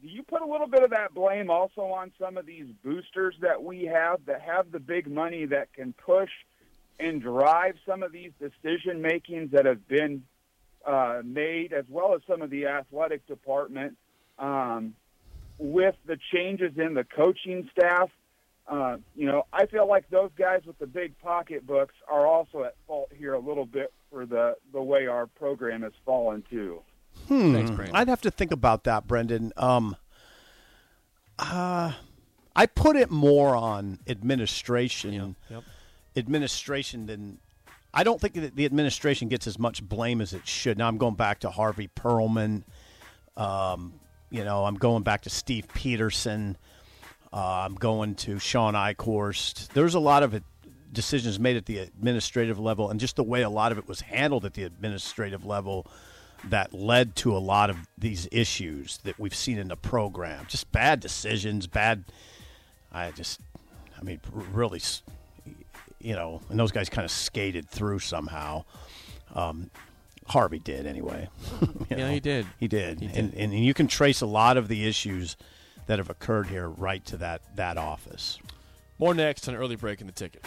Do 0.00 0.08
you 0.08 0.22
put 0.22 0.42
a 0.42 0.46
little 0.46 0.68
bit 0.68 0.84
of 0.84 0.90
that 0.90 1.12
blame 1.12 1.50
also 1.50 1.82
on 1.82 2.12
some 2.20 2.36
of 2.36 2.46
these 2.46 2.66
boosters 2.84 3.34
that 3.40 3.62
we 3.62 3.84
have 3.84 4.20
that 4.26 4.40
have 4.42 4.70
the 4.70 4.78
big 4.78 5.10
money 5.10 5.44
that 5.46 5.72
can 5.72 5.92
push 5.92 6.30
and 7.00 7.20
drive 7.20 7.74
some 7.86 8.02
of 8.02 8.12
these 8.12 8.30
decision 8.38 9.02
makings 9.02 9.50
that 9.52 9.66
have 9.66 9.86
been 9.88 10.22
uh, 10.86 11.22
made, 11.24 11.72
as 11.72 11.84
well 11.88 12.14
as 12.14 12.20
some 12.28 12.42
of 12.42 12.50
the 12.50 12.66
athletic 12.66 13.26
department, 13.26 13.96
um, 14.38 14.94
with 15.58 15.96
the 16.06 16.16
changes 16.32 16.72
in 16.76 16.94
the 16.94 17.04
coaching 17.04 17.68
staff. 17.76 18.10
Uh, 18.68 18.98
you 19.16 19.26
know, 19.26 19.46
I 19.52 19.66
feel 19.66 19.88
like 19.88 20.08
those 20.10 20.30
guys 20.38 20.60
with 20.64 20.78
the 20.78 20.86
big 20.86 21.18
pocketbooks 21.20 21.94
are 22.06 22.26
also 22.26 22.64
at 22.64 22.74
fault 22.86 23.10
here 23.16 23.34
a 23.34 23.40
little 23.40 23.66
bit 23.66 23.92
for 24.10 24.26
the 24.26 24.56
the 24.72 24.82
way 24.82 25.06
our 25.06 25.26
program 25.26 25.82
has 25.82 25.92
fallen 26.04 26.44
too. 26.50 26.82
Thanks, 27.26 27.70
Brandon. 27.70 27.96
I'd 27.96 28.08
have 28.08 28.20
to 28.22 28.30
think 28.30 28.52
about 28.52 28.84
that, 28.84 29.06
Brendan. 29.06 29.52
Um, 29.56 29.96
uh, 31.38 31.92
I 32.56 32.66
put 32.66 32.96
it 32.96 33.10
more 33.10 33.54
on 33.54 33.98
administration. 34.06 35.36
Yep. 35.50 35.64
Administration 36.16 37.06
than 37.06 37.38
I 37.94 38.04
don't 38.04 38.20
think 38.20 38.34
that 38.34 38.56
the 38.56 38.64
administration 38.64 39.28
gets 39.28 39.46
as 39.46 39.58
much 39.58 39.82
blame 39.82 40.20
as 40.20 40.32
it 40.32 40.46
should. 40.46 40.78
Now 40.78 40.88
I'm 40.88 40.98
going 40.98 41.14
back 41.14 41.40
to 41.40 41.50
Harvey 41.50 41.88
Perlman. 41.96 42.64
Um, 43.36 43.94
you 44.30 44.44
know, 44.44 44.64
I'm 44.64 44.74
going 44.74 45.02
back 45.02 45.22
to 45.22 45.30
Steve 45.30 45.66
Pederson. 45.68 46.56
Uh, 47.32 47.66
I'm 47.66 47.74
going 47.74 48.14
to 48.16 48.38
Shawn 48.38 48.74
Eichorst. 48.74 49.68
There's 49.68 49.94
a 49.94 50.00
lot 50.00 50.22
of 50.22 50.34
it, 50.34 50.42
decisions 50.92 51.38
made 51.38 51.56
at 51.56 51.66
the 51.66 51.78
administrative 51.78 52.58
level, 52.58 52.90
and 52.90 52.98
just 52.98 53.16
the 53.16 53.24
way 53.24 53.42
a 53.42 53.50
lot 53.50 53.72
of 53.72 53.78
it 53.78 53.86
was 53.86 54.00
handled 54.00 54.44
at 54.44 54.54
the 54.54 54.64
administrative 54.64 55.44
level 55.44 55.86
that 56.44 56.72
led 56.72 57.16
to 57.16 57.36
a 57.36 57.38
lot 57.38 57.70
of 57.70 57.76
these 57.96 58.28
issues 58.30 58.98
that 58.98 59.18
we've 59.18 59.34
seen 59.34 59.58
in 59.58 59.68
the 59.68 59.76
program. 59.76 60.46
Just 60.48 60.70
bad 60.72 61.00
decisions, 61.00 61.66
bad. 61.66 62.04
I 62.92 63.10
just, 63.10 63.40
I 63.98 64.02
mean, 64.02 64.20
really, 64.52 64.80
you 66.00 66.14
know, 66.14 66.40
and 66.48 66.58
those 66.58 66.72
guys 66.72 66.88
kind 66.88 67.04
of 67.04 67.10
skated 67.10 67.68
through 67.68 67.98
somehow. 67.98 68.64
Um, 69.34 69.70
Harvey 70.26 70.58
did 70.58 70.86
anyway. 70.86 71.28
Yeah, 71.90 71.96
know, 71.96 72.10
he 72.10 72.20
did. 72.20 72.46
He 72.60 72.68
did. 72.68 73.00
He 73.00 73.06
And, 73.06 73.32
and 73.32 73.64
you 73.64 73.72
can 73.72 73.88
trace 73.88 74.20
a 74.20 74.26
lot 74.26 74.58
of 74.58 74.68
the 74.68 74.86
issues 74.86 75.38
that 75.86 75.98
have 75.98 76.10
occurred 76.10 76.48
here 76.48 76.68
right 76.68 77.02
to 77.06 77.16
that 77.16 77.40
that 77.56 77.78
office. 77.78 78.38
More 78.98 79.14
next 79.14 79.48
on 79.48 79.54
early 79.54 79.74
break 79.74 80.02
in 80.02 80.06
the 80.06 80.12
ticket. 80.12 80.44